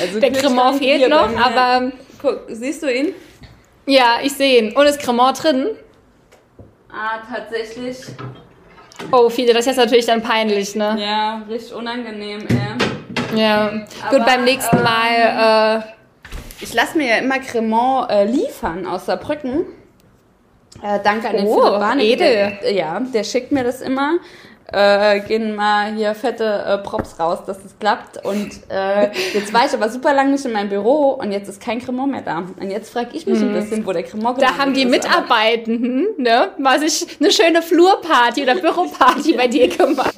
Also 0.02 0.20
Der 0.20 0.32
Cremant 0.32 0.78
fehlt 0.78 1.10
noch, 1.10 1.30
aber... 1.36 1.92
Guck, 2.22 2.42
siehst 2.48 2.84
du 2.84 2.94
ihn? 2.94 3.14
Ja, 3.88 4.18
ich 4.22 4.34
sehe 4.34 4.62
ihn. 4.62 4.76
Und 4.76 4.86
ist 4.86 5.00
Cremant 5.00 5.44
drin? 5.44 5.70
Ah, 6.90 7.20
tatsächlich. 7.28 7.98
Oh, 9.12 9.30
viele, 9.30 9.54
das 9.54 9.62
ist 9.62 9.66
jetzt 9.68 9.78
natürlich 9.78 10.06
dann 10.06 10.22
peinlich, 10.22 10.76
ne? 10.76 10.96
Ja, 11.00 11.42
richtig 11.50 11.74
unangenehm, 11.74 12.48
ey. 12.48 13.40
Ja, 13.40 13.86
aber, 14.04 14.18
gut, 14.18 14.26
beim 14.26 14.44
nächsten 14.44 14.78
ähm, 14.78 14.84
Mal... 14.84 15.84
Äh, 15.84 15.95
ich 16.62 16.74
lasse 16.74 16.98
mir 16.98 17.08
ja 17.08 17.18
immer 17.18 17.40
Cremant 17.40 18.10
äh, 18.10 18.26
liefern 18.26 18.86
aus 18.86 19.06
Saarbrücken. 19.06 19.66
Äh, 20.84 21.00
danke 21.04 21.30
an 21.30 21.38
den 21.38 21.48
oh, 21.48 21.62
Philipp 21.62 21.80
Barney. 21.80 22.16
Der, 22.16 22.72
ja, 22.74 23.00
der 23.00 23.24
schickt 23.24 23.52
mir 23.52 23.64
das 23.64 23.82
immer. 23.82 24.18
Äh, 24.72 25.20
gehen 25.20 25.56
mal 25.56 25.94
hier 25.94 26.16
fette 26.16 26.44
äh, 26.44 26.78
Props 26.80 27.20
raus, 27.20 27.40
dass 27.46 27.62
das 27.62 27.78
klappt. 27.78 28.26
Und 28.26 28.50
äh, 28.70 29.12
jetzt 29.34 29.54
war 29.54 29.66
ich 29.66 29.74
aber 29.74 29.90
super 29.90 30.12
lange 30.12 30.32
nicht 30.32 30.44
in 30.44 30.54
meinem 30.54 30.70
Büro 30.70 31.12
und 31.12 31.32
jetzt 31.32 31.48
ist 31.48 31.62
kein 31.62 31.80
Cremant 31.80 32.12
mehr 32.12 32.24
da. 32.24 32.44
Und 32.60 32.72
jetzt 32.72 32.92
frage 32.92 33.10
ich 33.14 33.28
mich 33.28 33.40
hm. 33.40 33.50
ein 33.50 33.54
mhm. 33.54 33.60
bisschen, 33.60 33.86
wo 33.86 33.94
der 33.94 34.02
Cremant 34.02 34.42
Da 34.42 34.58
haben 34.58 34.74
die 34.74 34.84
ist, 34.84 34.90
Mitarbeitenden, 34.90 36.08
ne, 36.18 36.50
mal 36.58 36.80
sich 36.80 37.06
eine 37.20 37.32
schöne 37.32 37.62
Flurparty 37.62 38.42
oder 38.42 38.56
Büroparty 38.56 39.34
bei 39.34 39.48
dir 39.48 39.68
gemacht. 39.68 40.16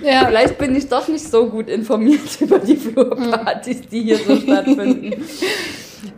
Ja. 0.00 0.26
Vielleicht 0.26 0.58
bin 0.58 0.76
ich 0.76 0.88
doch 0.88 1.08
nicht 1.08 1.28
so 1.28 1.46
gut 1.46 1.68
informiert 1.68 2.20
über 2.40 2.60
die 2.60 2.76
Flurpartys, 2.76 3.80
die 3.90 4.02
hier 4.02 4.18
so 4.18 4.36
stattfinden. 4.40 5.24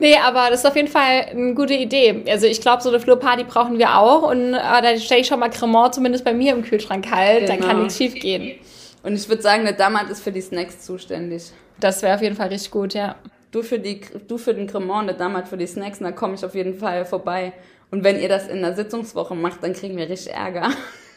Nee, 0.00 0.16
aber 0.16 0.50
das 0.50 0.60
ist 0.60 0.66
auf 0.66 0.76
jeden 0.76 0.88
Fall 0.88 1.26
eine 1.30 1.54
gute 1.54 1.74
Idee. 1.74 2.24
Also 2.28 2.46
ich 2.46 2.60
glaube, 2.60 2.82
so 2.82 2.88
eine 2.88 3.00
Flurparty 3.00 3.44
brauchen 3.44 3.78
wir 3.78 3.98
auch. 3.98 4.30
Und 4.30 4.54
äh, 4.54 4.58
da 4.58 4.96
stelle 4.98 5.20
ich 5.20 5.26
schon 5.26 5.40
mal 5.40 5.50
Cremant 5.50 5.94
zumindest 5.94 6.24
bei 6.24 6.32
mir 6.32 6.52
im 6.52 6.62
Kühlschrank 6.62 7.08
kalt. 7.08 7.40
Genau. 7.40 7.48
Dann 7.48 7.60
kann 7.60 7.68
genau. 7.70 7.82
nichts 7.82 7.98
schief 7.98 8.14
gehen. 8.14 8.58
Und 9.02 9.14
ich 9.14 9.28
würde 9.28 9.42
sagen, 9.42 9.64
der 9.64 9.74
Damat 9.74 10.08
ist 10.10 10.22
für 10.22 10.32
die 10.32 10.40
Snacks 10.40 10.80
zuständig. 10.80 11.52
Das 11.78 12.02
wäre 12.02 12.14
auf 12.14 12.22
jeden 12.22 12.36
Fall 12.36 12.48
richtig 12.48 12.70
gut, 12.70 12.94
ja. 12.94 13.16
Du 13.50 13.62
für, 13.62 13.78
die, 13.78 14.00
du 14.26 14.38
für 14.38 14.54
den 14.54 14.66
Cremant, 14.66 15.08
der 15.08 15.16
Damat 15.16 15.48
für 15.48 15.56
die 15.56 15.66
Snacks, 15.66 15.98
und 15.98 16.04
da 16.04 16.12
komme 16.12 16.34
ich 16.34 16.44
auf 16.44 16.54
jeden 16.54 16.74
Fall 16.74 17.04
vorbei. 17.04 17.52
Und 17.90 18.02
wenn 18.02 18.18
ihr 18.18 18.28
das 18.28 18.48
in 18.48 18.62
der 18.62 18.74
Sitzungswoche 18.74 19.34
macht, 19.34 19.62
dann 19.62 19.74
kriegen 19.74 19.96
wir 19.96 20.08
richtig 20.08 20.32
Ärger. 20.32 20.70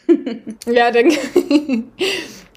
ja, 0.66 0.90
dann, 0.90 1.10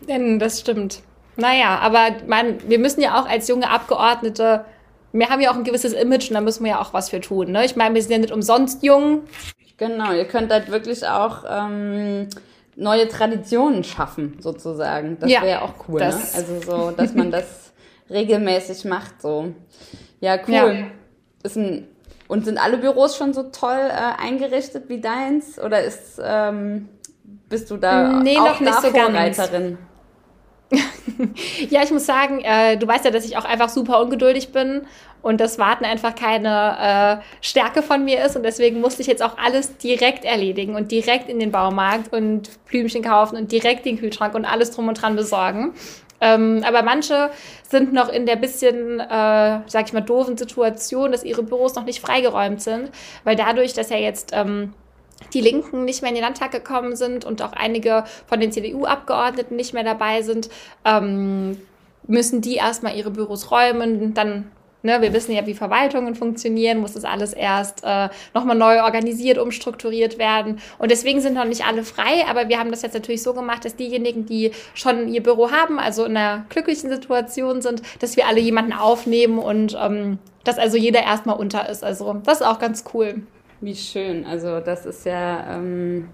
denn 0.07 0.37
das 0.37 0.59
stimmt. 0.59 1.01
Naja, 1.37 1.79
aber 1.79 2.17
man, 2.27 2.57
wir 2.67 2.77
müssen 2.77 3.01
ja 3.01 3.19
auch 3.19 3.27
als 3.27 3.47
junge 3.47 3.69
Abgeordnete 3.69 4.65
wir 5.13 5.29
haben 5.29 5.41
ja 5.41 5.51
auch 5.51 5.55
ein 5.55 5.63
gewisses 5.63 5.93
Image 5.93 6.29
und 6.29 6.35
da 6.35 6.41
müssen 6.41 6.63
wir 6.63 6.71
ja 6.71 6.81
auch 6.81 6.93
was 6.93 7.09
für 7.09 7.21
tun. 7.21 7.51
Ne? 7.51 7.65
Ich 7.65 7.75
meine, 7.75 7.95
wir 7.95 8.01
sind 8.01 8.11
ja 8.11 8.17
nicht 8.17 8.33
umsonst 8.33 8.83
jung. 8.83 9.23
Genau, 9.77 10.13
ihr 10.13 10.25
könnt 10.25 10.51
halt 10.51 10.71
wirklich 10.71 11.07
auch 11.07 11.43
ähm, 11.49 12.27
neue 12.75 13.07
Traditionen 13.07 13.83
schaffen, 13.83 14.37
sozusagen. 14.39 15.17
Das 15.19 15.29
ja, 15.29 15.41
wäre 15.41 15.51
ja 15.51 15.61
auch 15.63 15.73
cool, 15.87 15.99
ne? 15.99 16.15
Also 16.35 16.61
so, 16.61 16.91
dass 16.91 17.13
man 17.13 17.31
das 17.31 17.73
regelmäßig 18.09 18.85
macht. 18.85 19.21
So. 19.21 19.53
Ja, 20.19 20.37
cool. 20.47 20.53
Ja. 20.53 20.73
Ist 21.43 21.57
ein, 21.57 21.87
und 22.27 22.45
sind 22.45 22.57
alle 22.57 22.77
Büros 22.77 23.17
schon 23.17 23.33
so 23.33 23.43
toll 23.43 23.89
äh, 23.89 24.21
eingerichtet 24.21 24.87
wie 24.87 25.01
deins? 25.01 25.59
Oder 25.59 25.83
ist 25.83 26.21
ähm, 26.23 26.87
bist 27.49 27.69
du 27.69 27.77
da 27.77 28.21
Nee, 28.21 28.37
auch 28.37 28.59
noch 28.59 28.59
nicht 28.59 28.81
so 28.81 28.91
ganz. 28.91 29.39
Ja, 31.69 31.83
ich 31.83 31.91
muss 31.91 32.05
sagen, 32.05 32.41
äh, 32.41 32.77
du 32.77 32.87
weißt 32.87 33.05
ja, 33.05 33.11
dass 33.11 33.25
ich 33.25 33.37
auch 33.37 33.45
einfach 33.45 33.69
super 33.69 34.01
ungeduldig 34.01 34.51
bin 34.51 34.87
und 35.21 35.39
das 35.39 35.59
Warten 35.59 35.85
einfach 35.85 36.15
keine 36.15 37.21
äh, 37.21 37.45
Stärke 37.45 37.83
von 37.83 38.03
mir 38.03 38.25
ist 38.25 38.35
und 38.35 38.43
deswegen 38.43 38.81
musste 38.81 39.01
ich 39.01 39.07
jetzt 39.07 39.21
auch 39.21 39.37
alles 39.37 39.77
direkt 39.77 40.25
erledigen 40.25 40.75
und 40.75 40.91
direkt 40.91 41.29
in 41.29 41.39
den 41.39 41.51
Baumarkt 41.51 42.13
und 42.13 42.49
Blümchen 42.65 43.03
kaufen 43.03 43.37
und 43.37 43.51
direkt 43.51 43.85
den 43.85 43.99
Kühlschrank 43.99 44.33
und 44.33 44.45
alles 44.45 44.71
drum 44.71 44.87
und 44.87 45.01
dran 45.01 45.15
besorgen. 45.15 45.73
Ähm, 46.23 46.63
aber 46.65 46.83
manche 46.83 47.31
sind 47.67 47.93
noch 47.93 48.09
in 48.09 48.25
der 48.25 48.35
bisschen, 48.35 48.99
äh, 48.99 49.59
sag 49.65 49.87
ich 49.87 49.93
mal, 49.93 50.01
doofen 50.01 50.37
Situation, 50.37 51.11
dass 51.11 51.23
ihre 51.23 51.41
Büros 51.41 51.73
noch 51.75 51.85
nicht 51.85 51.99
freigeräumt 51.99 52.61
sind, 52.61 52.91
weil 53.23 53.35
dadurch, 53.35 53.73
dass 53.73 53.89
ja 53.89 53.97
jetzt 53.97 54.31
ähm, 54.33 54.73
die 55.33 55.41
Linken 55.41 55.85
nicht 55.85 56.01
mehr 56.01 56.09
in 56.09 56.15
den 56.15 56.23
Landtag 56.23 56.51
gekommen 56.51 56.95
sind 56.95 57.25
und 57.25 57.41
auch 57.41 57.53
einige 57.53 58.03
von 58.27 58.39
den 58.39 58.51
CDU-Abgeordneten 58.51 59.55
nicht 59.55 59.73
mehr 59.73 59.83
dabei 59.83 60.21
sind, 60.21 60.49
ähm, 60.85 61.57
müssen 62.07 62.41
die 62.41 62.55
erstmal 62.55 62.95
ihre 62.95 63.11
Büros 63.11 63.51
räumen. 63.51 64.13
Dann, 64.13 64.51
ne, 64.83 65.01
wir 65.01 65.13
wissen 65.13 65.33
ja, 65.33 65.45
wie 65.45 65.53
Verwaltungen 65.53 66.15
funktionieren, 66.15 66.79
muss 66.79 66.93
das 66.93 67.05
alles 67.05 67.33
erst 67.33 67.83
äh, 67.83 68.09
nochmal 68.33 68.57
neu 68.57 68.81
organisiert, 68.83 69.37
umstrukturiert 69.37 70.17
werden. 70.17 70.59
Und 70.79 70.91
deswegen 70.91 71.21
sind 71.21 71.35
noch 71.35 71.45
nicht 71.45 71.65
alle 71.65 71.83
frei, 71.83 72.25
aber 72.29 72.49
wir 72.49 72.59
haben 72.59 72.71
das 72.71 72.81
jetzt 72.81 72.93
natürlich 72.93 73.23
so 73.23 73.33
gemacht, 73.33 73.65
dass 73.65 73.75
diejenigen, 73.75 74.25
die 74.25 74.51
schon 74.73 75.07
ihr 75.07 75.23
Büro 75.23 75.51
haben, 75.51 75.79
also 75.79 76.05
in 76.05 76.17
einer 76.17 76.45
glücklichen 76.49 76.89
Situation 76.89 77.61
sind, 77.61 77.81
dass 77.99 78.17
wir 78.17 78.27
alle 78.27 78.39
jemanden 78.39 78.73
aufnehmen 78.73 79.39
und 79.39 79.77
ähm, 79.79 80.19
dass 80.43 80.57
also 80.57 80.77
jeder 80.77 81.03
erstmal 81.03 81.37
unter 81.37 81.69
ist. 81.69 81.83
Also 81.83 82.19
das 82.25 82.41
ist 82.41 82.47
auch 82.47 82.59
ganz 82.59 82.83
cool. 82.93 83.21
Wie 83.61 83.75
schön. 83.75 84.25
Also 84.25 84.59
das 84.59 84.85
ist 84.85 85.05
ja, 85.05 85.55
ähm, 85.55 86.09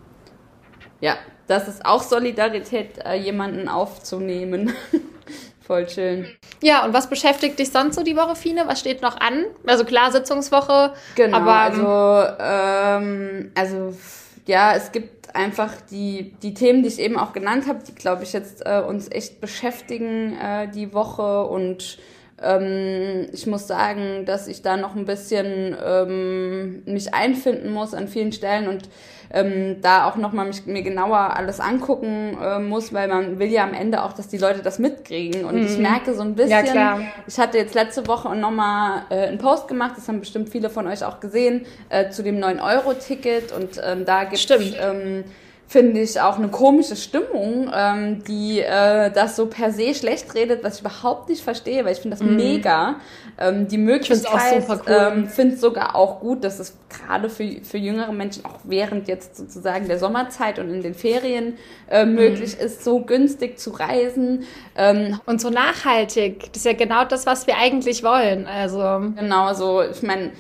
ja, 1.00 1.16
das 1.48 1.68
ist 1.68 1.86
auch 1.86 2.04
Solidarität, 2.04 3.00
äh, 3.06 3.16
jemanden 3.16 3.70
aufzunehmen. 3.70 4.74
Voll 5.62 5.90
schön. 5.90 6.28
Ja, 6.62 6.86
und 6.86 6.94
was 6.94 7.10
beschäftigt 7.10 7.60
dich 7.60 7.72
sonst 7.72 7.96
so 7.96 8.04
die 8.04 8.16
Woche, 8.16 8.36
Fine? 8.36 8.68
Was 8.68 8.80
steht 8.80 9.02
noch 9.02 9.20
an? 9.20 9.46
Also 9.66 9.84
klar, 9.84 10.12
Sitzungswoche. 10.12 10.94
Genau, 11.16 11.38
aber, 11.38 12.38
ähm, 12.40 13.52
also, 13.56 13.86
ähm, 13.86 13.90
also 13.90 13.98
ja, 14.46 14.76
es 14.76 14.92
gibt 14.92 15.36
einfach 15.36 15.74
die, 15.92 16.34
die 16.42 16.54
Themen, 16.54 16.84
die 16.84 16.90
ich 16.90 17.00
eben 17.00 17.18
auch 17.18 17.34
genannt 17.34 17.68
habe, 17.68 17.80
die, 17.86 17.94
glaube 17.94 18.24
ich, 18.24 18.34
jetzt 18.34 18.66
äh, 18.66 18.82
uns 18.82 19.12
echt 19.12 19.42
beschäftigen 19.42 20.38
äh, 20.38 20.70
die 20.70 20.94
Woche 20.94 21.44
und 21.46 21.98
ähm, 22.42 23.28
ich 23.32 23.48
muss 23.48 23.68
sagen, 23.68 24.26
dass 24.26 24.48
ich 24.48 24.62
da 24.62 24.78
noch 24.78 24.96
ein 24.96 25.06
bisschen 25.06 25.76
ähm, 25.84 26.84
mich 26.86 27.14
einfinden 27.14 27.72
muss 27.72 27.94
an 27.94 28.08
vielen 28.08 28.32
Stellen 28.32 28.68
und 28.68 28.90
ähm, 29.34 29.82
da 29.82 30.08
auch 30.08 30.16
nochmal 30.16 30.50
mir 30.68 30.84
genauer 30.84 31.36
alles 31.36 31.60
angucken 31.60 32.38
äh, 32.42 32.60
muss, 32.60 32.94
weil 32.94 33.10
man 33.10 33.40
will 33.40 33.50
ja 33.52 33.64
am 33.64 33.74
Ende 33.74 34.04
auch, 34.04 34.14
dass 34.14 34.30
die 34.30 34.38
Leute 34.38 34.62
das 34.62 34.80
mitkriegen. 34.80 35.44
Und 35.44 35.58
ich 35.58 35.78
merke 35.78 36.14
so 36.14 36.22
ein 36.22 36.36
bisschen, 36.36 36.60
Mhm. 36.62 36.66
Ja, 36.66 36.72
klar. 36.72 37.02
ich 37.28 37.38
hatte 37.38 37.58
jetzt 37.58 37.76
letzte 37.76 38.08
Woche 38.08 38.34
nochmal 38.36 39.02
äh, 39.10 39.28
einen 39.28 39.38
Post 39.38 39.68
gemacht, 39.68 39.94
das 39.98 40.08
haben 40.08 40.22
bestimmt 40.22 40.48
viele 40.50 40.70
von 40.70 40.88
euch 40.88 41.04
auch 41.04 41.20
gesehen, 41.20 41.66
äh, 41.90 42.10
zu 42.10 42.24
dem 42.24 42.38
9-Euro-Ticket 42.40 43.52
und 43.52 43.82
ähm, 43.84 44.06
da 44.06 44.24
gibt 44.24 44.36
es 44.36 44.42
finde 45.68 46.00
ich 46.00 46.20
auch 46.22 46.38
eine 46.38 46.48
komische 46.48 46.96
Stimmung, 46.96 47.70
ähm, 47.76 48.24
die 48.24 48.62
äh, 48.62 49.12
das 49.12 49.36
so 49.36 49.48
per 49.48 49.74
se 49.74 49.94
schlecht 49.94 50.34
redet, 50.34 50.64
was 50.64 50.76
ich 50.76 50.82
überhaupt 50.82 51.28
nicht 51.28 51.44
verstehe, 51.44 51.84
weil 51.84 51.92
ich 51.92 52.00
finde 52.00 52.16
das 52.16 52.26
mega. 52.26 52.96
Ähm, 53.38 53.68
die 53.68 53.78
Möglichkeit, 53.78 54.64
cool. 54.70 54.82
ähm, 54.88 55.28
finde 55.28 55.58
sogar 55.58 55.96
auch 55.96 56.22
gut, 56.22 56.46
dass 56.46 56.60
es 56.60 56.78
gerade 56.90 57.30
für, 57.30 57.62
für 57.64 57.78
jüngere 57.78 58.14
Menschen 58.14 58.46
auch 58.46 58.60
während 58.64 59.10
jetzt 59.10 59.36
sozusagen 59.36 59.88
der 59.88 60.00
Sommerzeit 60.00 60.58
und 60.58 60.70
in 60.72 60.82
den 60.82 60.94
Ferien 60.94 61.58
äh, 61.90 62.06
möglich 62.06 62.58
ist, 62.58 62.86
so 62.86 63.02
günstig 63.02 63.60
zu 63.60 63.72
reisen. 63.72 64.46
Ähm, 64.78 65.20
Und 65.26 65.42
so 65.42 65.50
nachhaltig. 65.50 66.54
Das 66.54 66.58
ist 66.58 66.66
ja 66.66 66.74
genau 66.74 67.04
das, 67.04 67.26
was 67.26 67.46
wir 67.46 67.58
eigentlich 67.58 68.04
wollen. 68.04 68.48
Also. 68.48 68.80
Genau, 69.18 69.54
so, 69.54 69.82
ich 69.84 70.02
meine, 70.02 70.32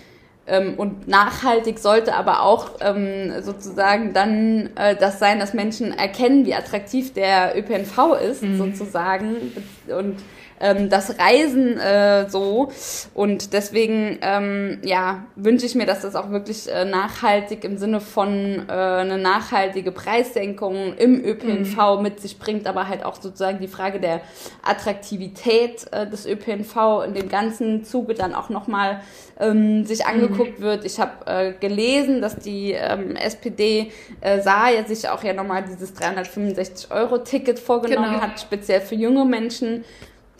und 0.77 1.07
nachhaltig 1.07 1.79
sollte 1.79 2.15
aber 2.15 2.41
auch 2.43 2.71
ähm, 2.79 3.41
sozusagen 3.41 4.13
dann 4.13 4.69
äh, 4.75 4.95
das 4.95 5.19
sein, 5.19 5.39
dass 5.39 5.53
Menschen 5.53 5.91
erkennen, 5.91 6.45
wie 6.45 6.55
attraktiv 6.55 7.13
der 7.13 7.57
ÖPNV 7.57 8.13
ist, 8.29 8.43
sozusagen. 8.57 9.51
Und 9.91 10.17
ähm, 10.59 10.89
das 10.89 11.19
Reisen 11.19 11.77
äh, 11.77 12.29
so. 12.29 12.71
Und 13.13 13.53
deswegen, 13.53 14.17
ähm, 14.21 14.79
ja, 14.83 15.25
wünsche 15.35 15.65
ich 15.65 15.75
mir, 15.75 15.85
dass 15.85 16.01
das 16.01 16.15
auch 16.15 16.31
wirklich 16.31 16.71
äh, 16.71 16.85
nachhaltig 16.85 17.63
im 17.63 17.77
Sinne 17.77 17.99
von 18.01 18.65
äh, 18.67 18.71
eine 18.71 19.17
nachhaltige 19.17 19.91
Preissenkung 19.91 20.95
im 20.97 21.23
ÖPNV 21.23 22.01
mit 22.01 22.19
sich 22.19 22.39
bringt, 22.39 22.65
aber 22.67 22.87
halt 22.87 23.05
auch 23.05 23.15
sozusagen 23.21 23.59
die 23.59 23.67
Frage 23.67 23.99
der 23.99 24.21
Attraktivität 24.63 25.85
äh, 25.91 26.07
des 26.07 26.25
ÖPNV 26.25 27.03
in 27.05 27.13
dem 27.13 27.29
ganzen 27.29 27.83
Zuge 27.83 28.13
dann 28.13 28.33
auch 28.33 28.49
nochmal 28.49 29.01
ähm, 29.39 29.85
sich 29.85 30.05
angeguckt 30.05 30.61
wird. 30.61 30.85
Ich 30.85 30.99
habe 30.99 31.11
äh, 31.25 31.53
gelesen, 31.53 32.21
dass 32.21 32.37
die 32.37 32.71
ähm, 32.71 33.15
SPD 33.15 33.91
äh, 34.21 34.41
sah 34.41 34.69
ja 34.69 34.83
sich 34.85 35.07
auch 35.09 35.23
ja 35.23 35.33
nochmal 35.33 35.63
dieses 35.63 35.95
365-Euro-Ticket 35.95 37.59
vorgenommen 37.59 37.97
Genau. 38.07 38.21
hat, 38.21 38.39
speziell 38.39 38.81
für 38.81 38.95
junge 38.95 39.25
Menschen. 39.25 39.76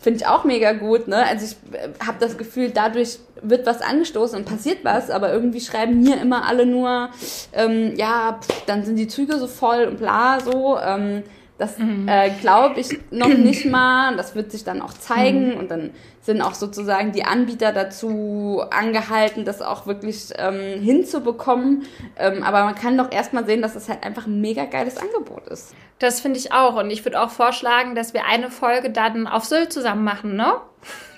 Finde 0.00 0.20
ich 0.20 0.26
auch 0.26 0.44
mega 0.44 0.72
gut, 0.72 1.08
ne? 1.08 1.26
Also 1.26 1.44
ich 1.46 1.74
äh, 1.74 1.88
habe 2.06 2.18
das 2.20 2.38
Gefühl, 2.38 2.70
dadurch 2.70 3.18
wird 3.42 3.66
was 3.66 3.80
angestoßen 3.80 4.38
und 4.38 4.44
passiert 4.44 4.84
was, 4.84 5.10
aber 5.10 5.32
irgendwie 5.32 5.60
schreiben 5.60 6.04
hier 6.04 6.20
immer 6.20 6.46
alle 6.46 6.66
nur, 6.66 7.10
ähm, 7.52 7.94
ja, 7.96 8.38
pff, 8.40 8.64
dann 8.66 8.84
sind 8.84 8.96
die 8.96 9.08
Züge 9.08 9.38
so 9.38 9.48
voll 9.48 9.84
und 9.84 9.98
bla 9.98 10.38
so. 10.40 10.78
Ähm, 10.78 11.24
das 11.58 11.74
äh, 12.06 12.30
glaube 12.40 12.80
ich 12.80 12.98
noch 13.10 13.28
nicht 13.36 13.66
mal. 13.66 14.16
Das 14.16 14.34
wird 14.34 14.52
sich 14.52 14.64
dann 14.64 14.80
auch 14.80 14.92
zeigen 14.92 15.54
und 15.54 15.70
dann 15.70 15.90
sind 16.22 16.40
auch 16.40 16.54
sozusagen 16.54 17.12
die 17.12 17.24
Anbieter 17.24 17.72
dazu 17.72 18.62
angehalten, 18.70 19.44
das 19.44 19.60
auch 19.60 19.86
wirklich 19.86 20.28
ähm, 20.36 20.80
hinzubekommen. 20.80 21.84
Ähm, 22.16 22.42
aber 22.42 22.64
man 22.64 22.74
kann 22.74 22.96
doch 22.96 23.10
erstmal 23.10 23.44
sehen, 23.46 23.62
dass 23.62 23.74
es 23.74 23.88
halt 23.88 24.04
einfach 24.04 24.26
ein 24.26 24.40
mega 24.40 24.66
geiles 24.66 24.98
Angebot 24.98 25.48
ist. 25.48 25.74
Das 25.98 26.20
finde 26.20 26.38
ich 26.38 26.52
auch. 26.52 26.76
Und 26.76 26.90
ich 26.90 27.04
würde 27.04 27.20
auch 27.20 27.30
vorschlagen, 27.30 27.94
dass 27.94 28.14
wir 28.14 28.26
eine 28.26 28.50
Folge 28.50 28.90
dann 28.90 29.26
auf 29.26 29.44
Sylt 29.44 29.72
zusammen 29.72 30.04
machen, 30.04 30.36
ne? 30.36 30.54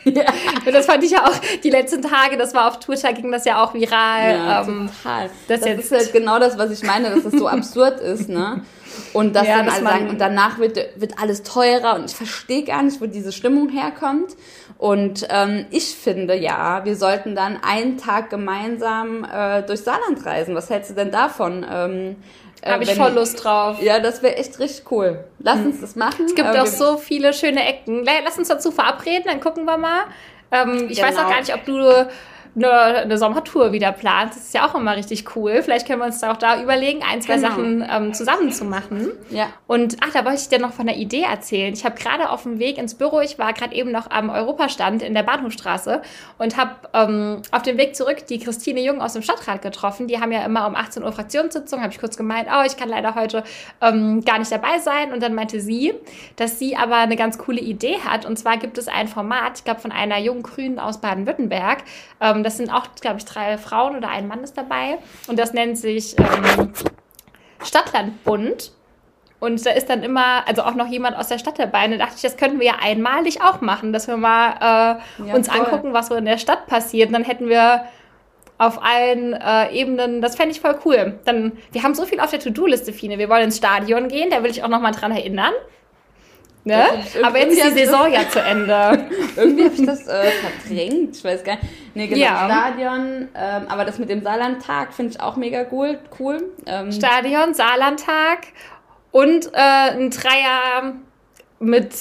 Ja. 0.04 0.24
Das 0.72 0.86
fand 0.86 1.04
ich 1.04 1.10
ja 1.10 1.26
auch 1.26 1.38
die 1.62 1.70
letzten 1.70 2.00
Tage, 2.00 2.38
das 2.38 2.54
war 2.54 2.68
auf 2.68 2.78
Twitter, 2.78 3.12
ging 3.12 3.30
das 3.30 3.44
ja 3.44 3.62
auch 3.62 3.74
viral. 3.74 4.34
Ja, 4.34 4.62
ähm, 4.62 4.88
total. 5.02 5.30
das 5.48 5.60
Das, 5.60 5.68
ist 5.68 5.92
halt 5.92 6.12
genau 6.12 6.38
das, 6.38 6.56
was 6.56 6.70
ich 6.70 6.82
meine, 6.86 7.10
dass 7.10 7.24
es 7.24 7.38
so 7.38 7.48
absurd 7.48 8.00
ist, 8.00 8.28
ne? 8.28 8.62
Und 9.12 9.34
dass 9.36 9.46
Ja, 9.46 9.58
dann 9.58 9.68
alle 9.68 9.82
sagen, 9.82 10.08
und 10.08 10.20
danach 10.20 10.58
wird, 10.58 10.76
wird 10.96 11.14
alles 11.20 11.42
teurer 11.42 11.94
und 11.96 12.10
ich 12.10 12.16
verstehe 12.16 12.64
gar 12.64 12.82
nicht, 12.82 13.00
wo 13.00 13.06
diese 13.06 13.32
Stimmung 13.32 13.68
herkommt. 13.68 14.36
Und 14.78 15.26
ähm, 15.30 15.66
ich 15.70 15.94
finde, 15.94 16.34
ja, 16.36 16.84
wir 16.84 16.96
sollten 16.96 17.34
dann 17.34 17.58
einen 17.62 17.98
Tag 17.98 18.30
gemeinsam 18.30 19.24
äh, 19.24 19.62
durch 19.62 19.80
Saarland 19.80 20.24
reisen. 20.24 20.54
Was 20.54 20.70
hältst 20.70 20.90
du 20.90 20.94
denn 20.94 21.10
davon? 21.10 21.66
Ähm, 21.70 22.16
äh, 22.62 22.72
Habe 22.72 22.84
ich 22.84 22.94
voll 22.94 23.12
Lust 23.12 23.42
drauf. 23.44 23.80
Ja, 23.82 24.00
das 24.00 24.22
wäre 24.22 24.36
echt 24.36 24.58
richtig 24.58 24.90
cool. 24.90 25.24
Lass 25.38 25.58
uns 25.60 25.80
das 25.80 25.96
machen. 25.96 26.26
Es 26.26 26.34
gibt 26.34 26.54
Äh, 26.54 26.58
auch 26.60 26.66
so 26.66 26.96
viele 26.96 27.32
schöne 27.34 27.66
Ecken. 27.66 28.04
Lass 28.24 28.38
uns 28.38 28.48
dazu 28.48 28.70
verabreden, 28.70 29.24
dann 29.26 29.40
gucken 29.40 29.64
wir 29.64 29.76
mal. 29.78 30.00
Ähm, 30.52 30.86
ich 30.88 31.00
weiß 31.02 31.14
Genau. 31.14 31.26
auch 31.26 31.30
gar 31.30 31.40
nicht, 31.40 31.54
ob 31.54 31.64
du 31.64 32.08
eine, 32.56 32.70
eine 32.70 33.18
Sommertour 33.18 33.72
wieder 33.72 33.92
planst. 33.92 34.36
Das 34.36 34.44
ist 34.44 34.54
ja 34.54 34.68
auch 34.68 34.74
immer 34.74 34.96
richtig 34.96 35.36
cool. 35.36 35.62
Vielleicht 35.62 35.86
können 35.86 36.00
wir 36.00 36.06
uns 36.06 36.20
da 36.20 36.32
auch 36.32 36.36
da 36.36 36.62
überlegen, 36.62 37.00
ein, 37.02 37.22
zwei 37.22 37.36
Genau. 37.36 37.48
Sachen 37.48 37.86
ähm, 37.90 38.14
zusammen 38.14 38.52
zu 38.52 38.64
machen. 38.64 39.12
Ja. 39.30 39.46
Und 39.66 39.96
ach, 40.00 40.12
da 40.12 40.24
wollte 40.24 40.40
ich 40.40 40.48
dir 40.48 40.58
noch 40.58 40.72
von 40.72 40.88
einer 40.88 40.98
Idee 40.98 41.22
erzählen. 41.22 41.72
Ich 41.72 41.84
habe 41.84 41.98
gerade 41.98 42.30
auf 42.30 42.42
dem 42.42 42.58
Weg 42.58 42.78
ins 42.78 42.94
Büro, 42.94 43.20
ich 43.20 43.38
war 43.38 43.52
gerade 43.52 43.74
eben 43.74 43.90
noch 43.92 44.10
am 44.10 44.30
Europastand 44.30 45.02
in 45.02 45.14
der 45.14 45.22
Bahnhofstraße 45.22 46.02
und 46.38 46.56
habe 46.56 46.72
ähm, 46.92 47.42
auf 47.52 47.62
dem 47.62 47.78
Weg 47.78 47.96
zurück 47.96 48.26
die 48.28 48.38
Christine 48.38 48.80
Jung 48.80 49.00
aus 49.00 49.12
dem 49.14 49.22
Stadtrat 49.22 49.62
getroffen. 49.62 50.06
Die 50.08 50.20
haben 50.20 50.32
ja 50.32 50.44
immer 50.44 50.66
um 50.66 50.74
18 50.74 51.02
Uhr 51.02 51.12
Fraktionssitzung. 51.12 51.80
Habe 51.80 51.92
ich 51.92 52.00
kurz 52.00 52.16
gemeint, 52.16 52.48
oh, 52.52 52.62
ich 52.66 52.76
kann 52.76 52.88
leider 52.88 53.14
heute 53.14 53.44
ähm, 53.80 54.24
gar 54.24 54.38
nicht 54.38 54.50
dabei 54.52 54.78
sein. 54.78 55.12
Und 55.12 55.22
dann 55.22 55.34
meinte 55.34 55.60
sie, 55.60 55.94
dass 56.36 56.58
sie 56.58 56.76
aber 56.76 56.96
eine 56.96 57.16
ganz 57.16 57.38
coole 57.38 57.60
Idee 57.60 57.98
hat. 58.04 58.24
Und 58.24 58.38
zwar 58.38 58.56
gibt 58.56 58.78
es 58.78 58.88
ein 58.88 59.08
Format, 59.08 59.58
ich 59.58 59.64
glaube 59.64 59.80
von 59.80 59.92
einer 59.92 60.18
jungen 60.18 60.42
Grünen 60.42 60.78
aus 60.78 61.00
Baden-Württemberg. 61.00 61.78
Ähm, 62.20 62.39
das 62.44 62.56
sind 62.56 62.70
auch, 62.72 62.86
glaube 63.00 63.18
ich, 63.18 63.24
drei 63.24 63.58
Frauen 63.58 63.96
oder 63.96 64.08
ein 64.08 64.26
Mann 64.28 64.42
ist 64.44 64.56
dabei. 64.56 64.98
Und 65.28 65.38
das 65.38 65.52
nennt 65.52 65.78
sich 65.78 66.16
ähm, 66.18 66.72
Stadtlandbund. 67.64 68.72
Und 69.38 69.64
da 69.64 69.70
ist 69.70 69.88
dann 69.88 70.02
immer, 70.02 70.46
also 70.46 70.62
auch 70.62 70.74
noch 70.74 70.86
jemand 70.88 71.16
aus 71.16 71.28
der 71.28 71.38
Stadt 71.38 71.58
dabei. 71.58 71.86
Und 71.86 71.92
da 71.92 71.96
dachte 71.96 72.14
ich, 72.16 72.22
das 72.22 72.36
könnten 72.36 72.60
wir 72.60 72.66
ja 72.66 72.74
einmalig 72.82 73.40
auch 73.42 73.62
machen, 73.62 73.92
dass 73.92 74.06
wir 74.06 74.18
mal 74.18 74.50
äh, 75.18 75.26
Ja, 75.28 75.34
uns 75.34 75.48
voll. 75.48 75.60
angucken, 75.60 75.94
was 75.94 76.08
so 76.08 76.14
in 76.14 76.26
der 76.26 76.36
Stadt 76.36 76.66
passiert. 76.66 77.08
Und 77.08 77.14
dann 77.14 77.24
hätten 77.24 77.48
wir 77.48 77.84
auf 78.58 78.82
allen 78.84 79.32
äh, 79.32 79.72
Ebenen, 79.72 80.20
das 80.20 80.36
fände 80.36 80.52
ich 80.54 80.60
voll 80.60 80.78
cool. 80.84 81.18
Dann, 81.24 81.52
wir 81.72 81.82
haben 81.82 81.94
so 81.94 82.04
viel 82.04 82.20
auf 82.20 82.30
der 82.30 82.40
To-Do-Liste, 82.40 82.92
Fine. 82.92 83.16
Wir 83.16 83.30
wollen 83.30 83.44
ins 83.44 83.56
Stadion 83.56 84.08
gehen, 84.08 84.28
da 84.30 84.42
will 84.42 84.50
ich 84.50 84.62
auch 84.62 84.68
noch 84.68 84.82
mal 84.82 84.92
dran 84.92 85.12
erinnern. 85.12 85.54
Ne? 86.70 86.84
Aber 87.24 87.38
jetzt 87.38 87.58
ist 87.58 87.74
die 87.76 87.84
Saison 87.84 88.12
ja 88.12 88.28
zu 88.28 88.40
Ende. 88.40 89.06
Irgendwie 89.36 89.64
habe 89.64 89.74
ich 89.74 89.84
das 89.84 90.06
äh, 90.06 90.30
verdrängt. 90.30 91.16
Ich 91.16 91.24
weiß 91.24 91.42
gar 91.42 91.54
nicht. 91.54 91.64
Nee, 91.94 92.06
genau, 92.06 92.20
Ja. 92.20 92.46
Stadion. 92.46 93.28
Ähm, 93.34 93.62
aber 93.68 93.84
das 93.84 93.98
mit 93.98 94.08
dem 94.08 94.22
Saarlandtag 94.22 94.94
finde 94.94 95.12
ich 95.12 95.20
auch 95.20 95.36
mega 95.36 95.66
cool. 95.72 95.98
cool. 96.20 96.52
Ähm, 96.66 96.92
Stadion, 96.92 97.54
Saarlandtag 97.54 98.38
und 99.10 99.46
äh, 99.52 99.58
ein 99.58 100.10
Dreier 100.10 100.94
mit 101.58 101.92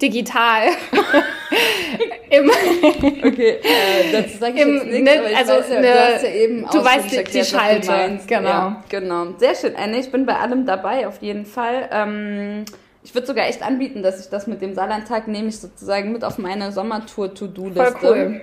digital. 0.00 0.68
Im 2.30 2.48
okay, 2.48 3.58
äh, 3.62 4.12
das 4.12 4.38
sage 4.38 4.54
ich 4.54 4.62
im, 4.62 4.74
jetzt 4.74 4.86
nichts, 4.86 5.04
ne, 5.04 5.18
aber 5.18 5.30
ich 5.30 5.36
also 5.36 5.52
weiß 5.52 5.68
ja, 5.68 5.80
ne, 5.80 5.92
du 5.92 6.14
hast 6.14 6.22
ja 6.22 6.30
eben 6.30 6.66
Du 6.72 6.84
weißt 6.84 7.12
die, 7.12 7.16
erklärt, 7.18 7.46
die 7.46 7.50
Schalte, 7.50 8.20
genau. 8.26 8.48
Ja, 8.48 8.84
genau. 8.88 9.26
Sehr 9.36 9.54
schön, 9.54 9.76
Anne, 9.76 9.98
ich 9.98 10.10
bin 10.10 10.24
bei 10.24 10.36
allem 10.38 10.64
dabei, 10.64 11.06
auf 11.06 11.20
jeden 11.20 11.44
Fall. 11.44 11.90
Ähm, 11.92 12.64
ich 13.04 13.14
würde 13.14 13.26
sogar 13.26 13.46
echt 13.46 13.62
anbieten, 13.62 14.02
dass 14.02 14.20
ich 14.20 14.30
das 14.30 14.46
mit 14.46 14.62
dem 14.62 14.74
Saarlandtag 14.74 15.28
nehme 15.28 15.48
ich 15.48 15.58
sozusagen 15.58 16.12
mit 16.12 16.24
auf 16.24 16.38
meine 16.38 16.72
Sommertour-To-Do-Liste. 16.72 17.98
Voll 17.98 18.16
cool. 18.16 18.40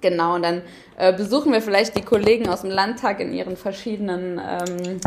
Genau, 0.00 0.34
und 0.34 0.42
dann 0.42 0.62
äh, 0.96 1.12
besuchen 1.12 1.52
wir 1.52 1.60
vielleicht 1.60 1.96
die 1.96 2.02
Kollegen 2.02 2.48
aus 2.48 2.62
dem 2.62 2.70
Landtag 2.70 3.20
in 3.20 3.32
ihren 3.32 3.56
verschiedenen 3.56 4.40
ähm, 4.40 5.00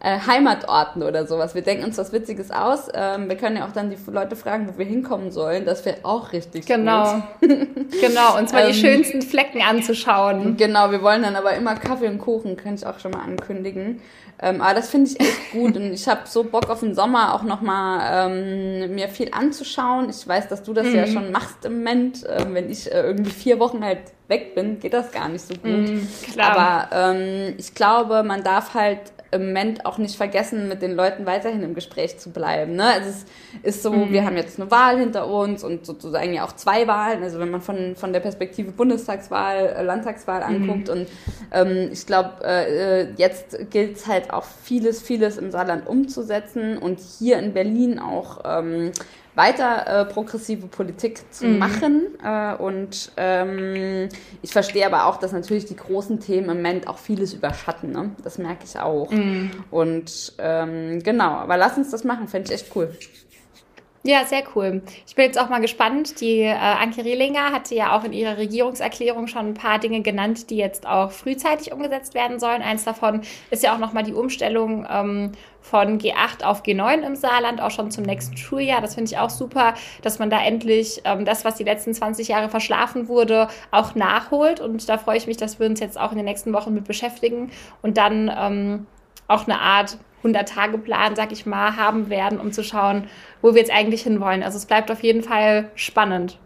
äh, 0.00 0.18
Heimatorten 0.26 1.02
oder 1.02 1.26
sowas. 1.26 1.54
Wir 1.54 1.62
denken 1.62 1.84
uns 1.84 1.98
was 1.98 2.12
Witziges 2.12 2.50
aus. 2.50 2.88
Ähm, 2.94 3.28
wir 3.28 3.36
können 3.36 3.56
ja 3.56 3.66
auch 3.66 3.72
dann 3.72 3.90
die 3.90 3.96
Leute 4.10 4.36
fragen, 4.36 4.68
wo 4.68 4.78
wir 4.78 4.86
hinkommen 4.86 5.32
sollen. 5.32 5.64
Das 5.64 5.84
wäre 5.84 5.98
auch 6.04 6.32
richtig 6.32 6.66
genau. 6.66 7.22
gut. 7.40 7.50
genau, 8.00 8.36
und 8.38 8.48
zwar 8.48 8.62
die 8.62 8.68
ähm, 8.68 8.74
schönsten 8.74 9.22
Flecken 9.22 9.60
anzuschauen. 9.60 10.56
Genau, 10.56 10.90
wir 10.92 11.02
wollen 11.02 11.22
dann 11.22 11.34
aber 11.34 11.54
immer 11.54 11.74
Kaffee 11.74 12.08
und 12.08 12.18
Kuchen, 12.18 12.56
kann 12.56 12.74
ich 12.74 12.86
auch 12.86 13.00
schon 13.00 13.10
mal 13.10 13.22
ankündigen. 13.22 14.00
Ähm, 14.40 14.60
aber 14.60 14.74
das 14.74 14.90
finde 14.90 15.10
ich 15.10 15.20
echt 15.20 15.52
gut 15.52 15.76
und 15.76 15.92
ich 15.92 16.06
habe 16.06 16.20
so 16.26 16.44
Bock 16.44 16.70
auf 16.70 16.80
den 16.80 16.94
Sommer 16.94 17.34
auch 17.34 17.42
nochmal 17.42 18.30
ähm, 18.30 18.94
mir 18.94 19.08
viel 19.08 19.30
anzuschauen. 19.32 20.10
Ich 20.10 20.26
weiß, 20.26 20.48
dass 20.48 20.62
du 20.62 20.72
das 20.72 20.86
mhm. 20.86 20.94
ja 20.94 21.06
schon 21.06 21.32
machst 21.32 21.64
im 21.64 21.78
Moment. 21.78 22.24
Ähm, 22.28 22.54
wenn 22.54 22.70
ich 22.70 22.90
äh, 22.90 23.02
irgendwie 23.02 23.30
vier 23.30 23.58
Wochen 23.58 23.84
halt 23.84 24.00
weg 24.28 24.54
bin, 24.54 24.78
geht 24.78 24.92
das 24.92 25.10
gar 25.10 25.28
nicht 25.28 25.44
so 25.44 25.54
gut. 25.54 25.70
Mhm, 25.88 26.08
aber 26.38 26.88
ähm, 26.92 27.54
ich 27.58 27.74
glaube, 27.74 28.22
man 28.22 28.44
darf 28.44 28.74
halt 28.74 29.00
im 29.30 29.48
Moment 29.48 29.84
auch 29.84 29.98
nicht 29.98 30.16
vergessen, 30.16 30.68
mit 30.68 30.80
den 30.80 30.94
Leuten 30.94 31.26
weiterhin 31.26 31.62
im 31.62 31.74
Gespräch 31.74 32.18
zu 32.18 32.30
bleiben. 32.30 32.76
Ne? 32.76 32.84
Also 32.84 33.10
es 33.10 33.26
ist 33.62 33.82
so, 33.82 33.92
mhm. 33.92 34.12
wir 34.12 34.24
haben 34.24 34.36
jetzt 34.36 34.58
eine 34.58 34.70
Wahl 34.70 34.98
hinter 34.98 35.28
uns 35.28 35.62
und 35.62 35.84
sozusagen 35.84 36.32
ja 36.32 36.44
auch 36.44 36.52
zwei 36.52 36.86
Wahlen. 36.86 37.22
Also 37.22 37.38
wenn 37.38 37.50
man 37.50 37.60
von, 37.60 37.94
von 37.96 38.12
der 38.12 38.20
Perspektive 38.20 38.72
Bundestagswahl, 38.72 39.74
äh, 39.76 39.82
Landtagswahl 39.82 40.40
mhm. 40.40 40.70
anguckt. 40.70 40.88
Mhm. 40.88 41.00
Und 41.00 41.08
ähm, 41.52 41.90
ich 41.92 42.06
glaube, 42.06 42.42
äh, 42.42 43.02
äh, 43.02 43.08
jetzt 43.16 43.70
gilt 43.70 43.96
es 43.96 44.06
halt 44.06 44.32
auch 44.32 44.44
vieles, 44.44 45.02
vieles 45.02 45.36
im 45.36 45.50
Saarland 45.50 45.86
umzusetzen 45.86 46.78
und 46.78 46.98
hier 47.00 47.38
in 47.38 47.52
Berlin 47.52 47.98
auch 47.98 48.40
ähm, 48.44 48.92
weiter 49.38 49.86
äh, 49.86 50.04
progressive 50.04 50.66
Politik 50.66 51.22
zu 51.32 51.46
mhm. 51.46 51.58
machen. 51.58 52.02
Äh, 52.22 52.54
und 52.56 53.12
ähm, 53.16 54.08
ich 54.42 54.52
verstehe 54.52 54.84
aber 54.84 55.06
auch, 55.06 55.16
dass 55.16 55.32
natürlich 55.32 55.64
die 55.64 55.76
großen 55.76 56.20
Themen 56.20 56.50
im 56.50 56.56
Moment 56.56 56.88
auch 56.88 56.98
vieles 56.98 57.32
überschatten. 57.32 57.92
Ne? 57.92 58.10
Das 58.22 58.36
merke 58.36 58.64
ich 58.64 58.78
auch. 58.78 59.10
Mhm. 59.10 59.50
Und 59.70 60.34
ähm, 60.38 61.02
genau, 61.02 61.30
aber 61.30 61.56
lass 61.56 61.78
uns 61.78 61.90
das 61.90 62.04
machen, 62.04 62.28
fände 62.28 62.52
ich 62.52 62.60
echt 62.60 62.76
cool. 62.76 62.90
Ja, 64.04 64.24
sehr 64.24 64.44
cool. 64.54 64.80
Ich 65.08 65.16
bin 65.16 65.24
jetzt 65.24 65.38
auch 65.40 65.48
mal 65.48 65.60
gespannt. 65.60 66.20
Die 66.20 66.40
äh, 66.40 66.54
Anke 66.54 67.04
Rehlinger 67.04 67.52
hatte 67.52 67.74
ja 67.74 67.96
auch 67.96 68.04
in 68.04 68.12
ihrer 68.12 68.36
Regierungserklärung 68.36 69.26
schon 69.26 69.48
ein 69.48 69.54
paar 69.54 69.80
Dinge 69.80 70.02
genannt, 70.02 70.50
die 70.50 70.56
jetzt 70.56 70.86
auch 70.86 71.10
frühzeitig 71.10 71.72
umgesetzt 71.72 72.14
werden 72.14 72.38
sollen. 72.38 72.62
Eins 72.62 72.84
davon 72.84 73.22
ist 73.50 73.64
ja 73.64 73.74
auch 73.74 73.78
nochmal 73.78 74.04
die 74.04 74.12
Umstellung 74.12 74.86
ähm, 74.88 75.32
von 75.60 75.98
G8 75.98 76.44
auf 76.44 76.62
G9 76.62 77.02
im 77.04 77.16
Saarland, 77.16 77.60
auch 77.60 77.72
schon 77.72 77.90
zum 77.90 78.04
nächsten 78.04 78.36
Schuljahr. 78.36 78.80
Das 78.80 78.94
finde 78.94 79.10
ich 79.10 79.18
auch 79.18 79.30
super, 79.30 79.74
dass 80.02 80.20
man 80.20 80.30
da 80.30 80.40
endlich 80.42 81.02
ähm, 81.04 81.24
das, 81.24 81.44
was 81.44 81.56
die 81.56 81.64
letzten 81.64 81.92
20 81.92 82.28
Jahre 82.28 82.48
verschlafen 82.48 83.08
wurde, 83.08 83.48
auch 83.72 83.96
nachholt. 83.96 84.60
Und 84.60 84.88
da 84.88 84.98
freue 84.98 85.16
ich 85.16 85.26
mich, 85.26 85.38
dass 85.38 85.58
wir 85.58 85.66
uns 85.66 85.80
jetzt 85.80 85.98
auch 85.98 86.12
in 86.12 86.18
den 86.18 86.24
nächsten 86.24 86.52
Wochen 86.52 86.72
mit 86.72 86.84
beschäftigen 86.84 87.50
und 87.82 87.96
dann 87.96 88.32
ähm, 88.34 88.86
auch 89.26 89.44
eine 89.44 89.60
Art 89.60 89.98
100-Tage-Plan, 90.24 91.16
sag 91.16 91.32
ich 91.32 91.46
mal, 91.46 91.76
haben 91.76 92.10
werden, 92.10 92.40
um 92.40 92.52
zu 92.52 92.62
schauen, 92.62 93.04
wo 93.42 93.54
wir 93.54 93.60
jetzt 93.60 93.72
eigentlich 93.72 94.02
hinwollen. 94.02 94.42
Also 94.42 94.56
es 94.58 94.66
bleibt 94.66 94.90
auf 94.90 95.02
jeden 95.02 95.22
Fall 95.22 95.70
spannend. 95.74 96.38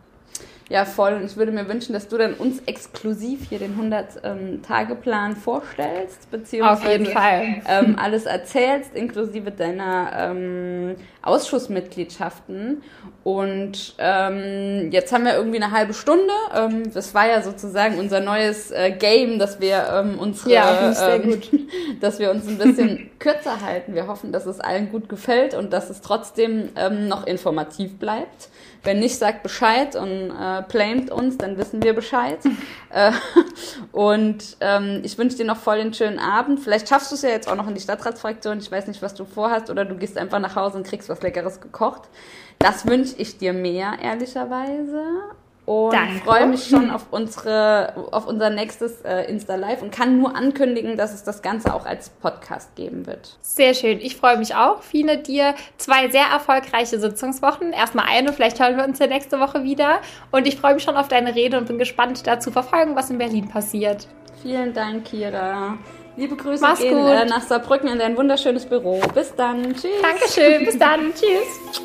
Ja, 0.73 0.87
voll. 0.87 1.13
Und 1.13 1.27
ich 1.27 1.37
würde 1.37 1.53
mir 1.53 1.69
wünschen, 1.69 1.93
dass 1.93 2.09
du 2.09 2.17
dann 2.17 2.33
uns 2.33 2.61
exklusiv 2.65 3.47
hier 3.51 3.59
den 3.59 3.79
100-Tage-Plan 3.79 5.33
ähm, 5.33 5.37
vorstellst, 5.37 6.31
beziehungsweise 6.31 6.81
Auf 6.81 6.91
jeden 6.91 7.07
Fall. 7.13 7.61
Ähm, 7.69 7.97
alles 8.01 8.25
erzählst, 8.25 8.95
inklusive 8.95 9.51
deiner 9.51 10.13
ähm, 10.17 10.95
Ausschussmitgliedschaften. 11.21 12.83
Und 13.23 13.97
ähm, 13.99 14.91
jetzt 14.93 15.13
haben 15.13 15.27
wir 15.27 15.35
irgendwie 15.35 15.63
eine 15.63 15.73
halbe 15.73 15.93
Stunde. 15.93 16.33
Ähm, 16.57 16.91
das 16.95 17.13
war 17.13 17.29
ja 17.29 17.43
sozusagen 17.43 17.99
unser 17.99 18.21
neues 18.21 18.71
äh, 18.71 18.93
Game, 18.93 19.39
dass 19.39 19.61
wir 19.61 19.87
ähm, 19.93 20.19
unsere, 20.19 20.53
ja, 20.53 20.93
sehr 20.95 21.19
gut. 21.19 21.51
dass 22.01 22.19
wir 22.19 22.31
uns 22.31 22.49
ein 22.49 22.57
bisschen 22.57 23.11
kürzer 23.19 23.61
halten. 23.61 23.95
Wir 23.95 24.07
hoffen, 24.07 24.33
dass 24.33 24.47
es 24.47 24.59
allen 24.59 24.91
gut 24.91 25.11
gefällt 25.11 25.53
und 25.53 25.71
dass 25.75 25.91
es 25.91 26.01
trotzdem 26.01 26.71
noch 27.07 27.27
informativ 27.27 27.99
bleibt. 27.99 28.49
Wenn 28.85 28.99
nicht, 28.99 29.17
sagt 29.17 29.45
Bescheid 29.45 29.95
und 29.95 30.31
äh, 30.31 30.62
blamet 30.69 31.11
uns, 31.11 31.39
dann 31.39 31.59
wissen 31.59 31.83
wir 31.83 31.95
Bescheid. 31.95 32.39
äh, 32.91 33.13
und 33.93 34.57
ähm, 34.61 35.01
ich 35.05 35.19
wünsche 35.19 35.37
dir 35.37 35.45
noch 35.45 35.57
voll 35.57 35.79
den 35.79 35.95
schönen 35.95 36.19
Abend. 36.19 36.61
Vielleicht 36.61 36.89
schaffst 36.89 37.11
du 37.11 37.15
es 37.15 37.23
ja 37.23 37.31
jetzt 37.31 37.49
auch 37.49 37.57
noch 37.57 37.69
in 37.69 37.75
die 37.75 37.81
Stadtratsfraktion. 37.81 38.59
Ich 38.59 38.71
weiß 38.71 38.87
nicht, 38.87 39.03
was 39.03 39.15
du 39.15 39.25
vorhast. 39.25 39.71
Oder 39.71 39.85
du 39.85 39.97
gehst 39.97 40.19
einfach 40.19 40.39
nach 40.39 40.57
Hause 40.57 40.79
und 40.79 40.87
kriegst 40.87 41.09
was 41.09 41.23
Leckeres 41.23 41.61
gekocht. 41.61 42.03
Das 42.59 42.87
wünsche 42.87 43.17
ich 43.19 43.39
dir 43.39 43.53
mehr, 43.53 43.99
ehrlicherweise 44.01 45.03
und 45.65 45.95
freue 46.25 46.47
mich 46.47 46.67
schon 46.67 46.91
auf 46.91 47.07
unsere 47.13 47.95
auf 48.11 48.27
unser 48.27 48.51
nächstes 48.51 49.01
äh, 49.03 49.31
Insta 49.31 49.55
Live 49.55 49.81
und 49.83 49.93
kann 49.93 50.19
nur 50.19 50.35
ankündigen, 50.35 50.97
dass 50.97 51.15
es 51.15 51.23
das 51.23 51.41
Ganze 51.41 51.73
auch 51.73 51.87
als 51.87 52.11
Podcast 52.11 52.75
geben 52.75 53.07
wird. 53.07 53.39
Sehr 53.43 53.75
schön, 53.75 54.01
ich 54.01 54.17
freue 54.17 54.39
mich 54.39 54.57
auch. 54.57 54.83
Fine 54.83 55.19
dir 55.19 55.55
zwei 55.77 56.09
sehr 56.09 56.25
erfolgreiche 56.25 56.99
Sitzungswochen. 56.99 57.73
Erstmal 57.73 58.07
eine, 58.09 58.33
vielleicht 58.33 58.59
hören 58.59 58.77
wir 58.77 58.85
uns 58.85 58.99
ja 58.99 59.07
nächste 59.07 59.39
Woche 59.39 59.63
wieder 59.63 60.01
und 60.33 60.49
ich 60.49 60.57
freue 60.57 60.75
mich 60.75 60.83
schon 60.83 60.97
auf 60.97 61.09
deine 61.09 61.35
Rede 61.35 61.59
und 61.59 61.69
bin 61.69 61.79
gespannt 61.79 62.27
da 62.27 62.41
zu 62.41 62.51
verfolgen, 62.51 62.97
was 62.97 63.11
in 63.11 63.19
Berlin 63.19 63.49
passiert. 63.49 64.09
Vielen 64.43 64.75
Dank, 64.75 65.05
Kira. 65.05 65.79
Liebe 66.17 66.37
Grüße 66.37 66.63
Mach's 66.63 66.81
gehen 66.81 66.99
äh, 66.99 67.25
nach 67.25 67.43
Saarbrücken 67.43 67.89
in 67.89 67.99
dein 67.99 68.17
wunderschönes 68.17 68.67
Büro. 68.67 69.01
Bis 69.15 69.35
dann. 69.35 69.75
Tschüss. 69.75 70.03
Dankeschön. 70.03 70.65
Bis 70.65 70.79
dann. 70.79 71.13
Tschüss. 71.15 71.83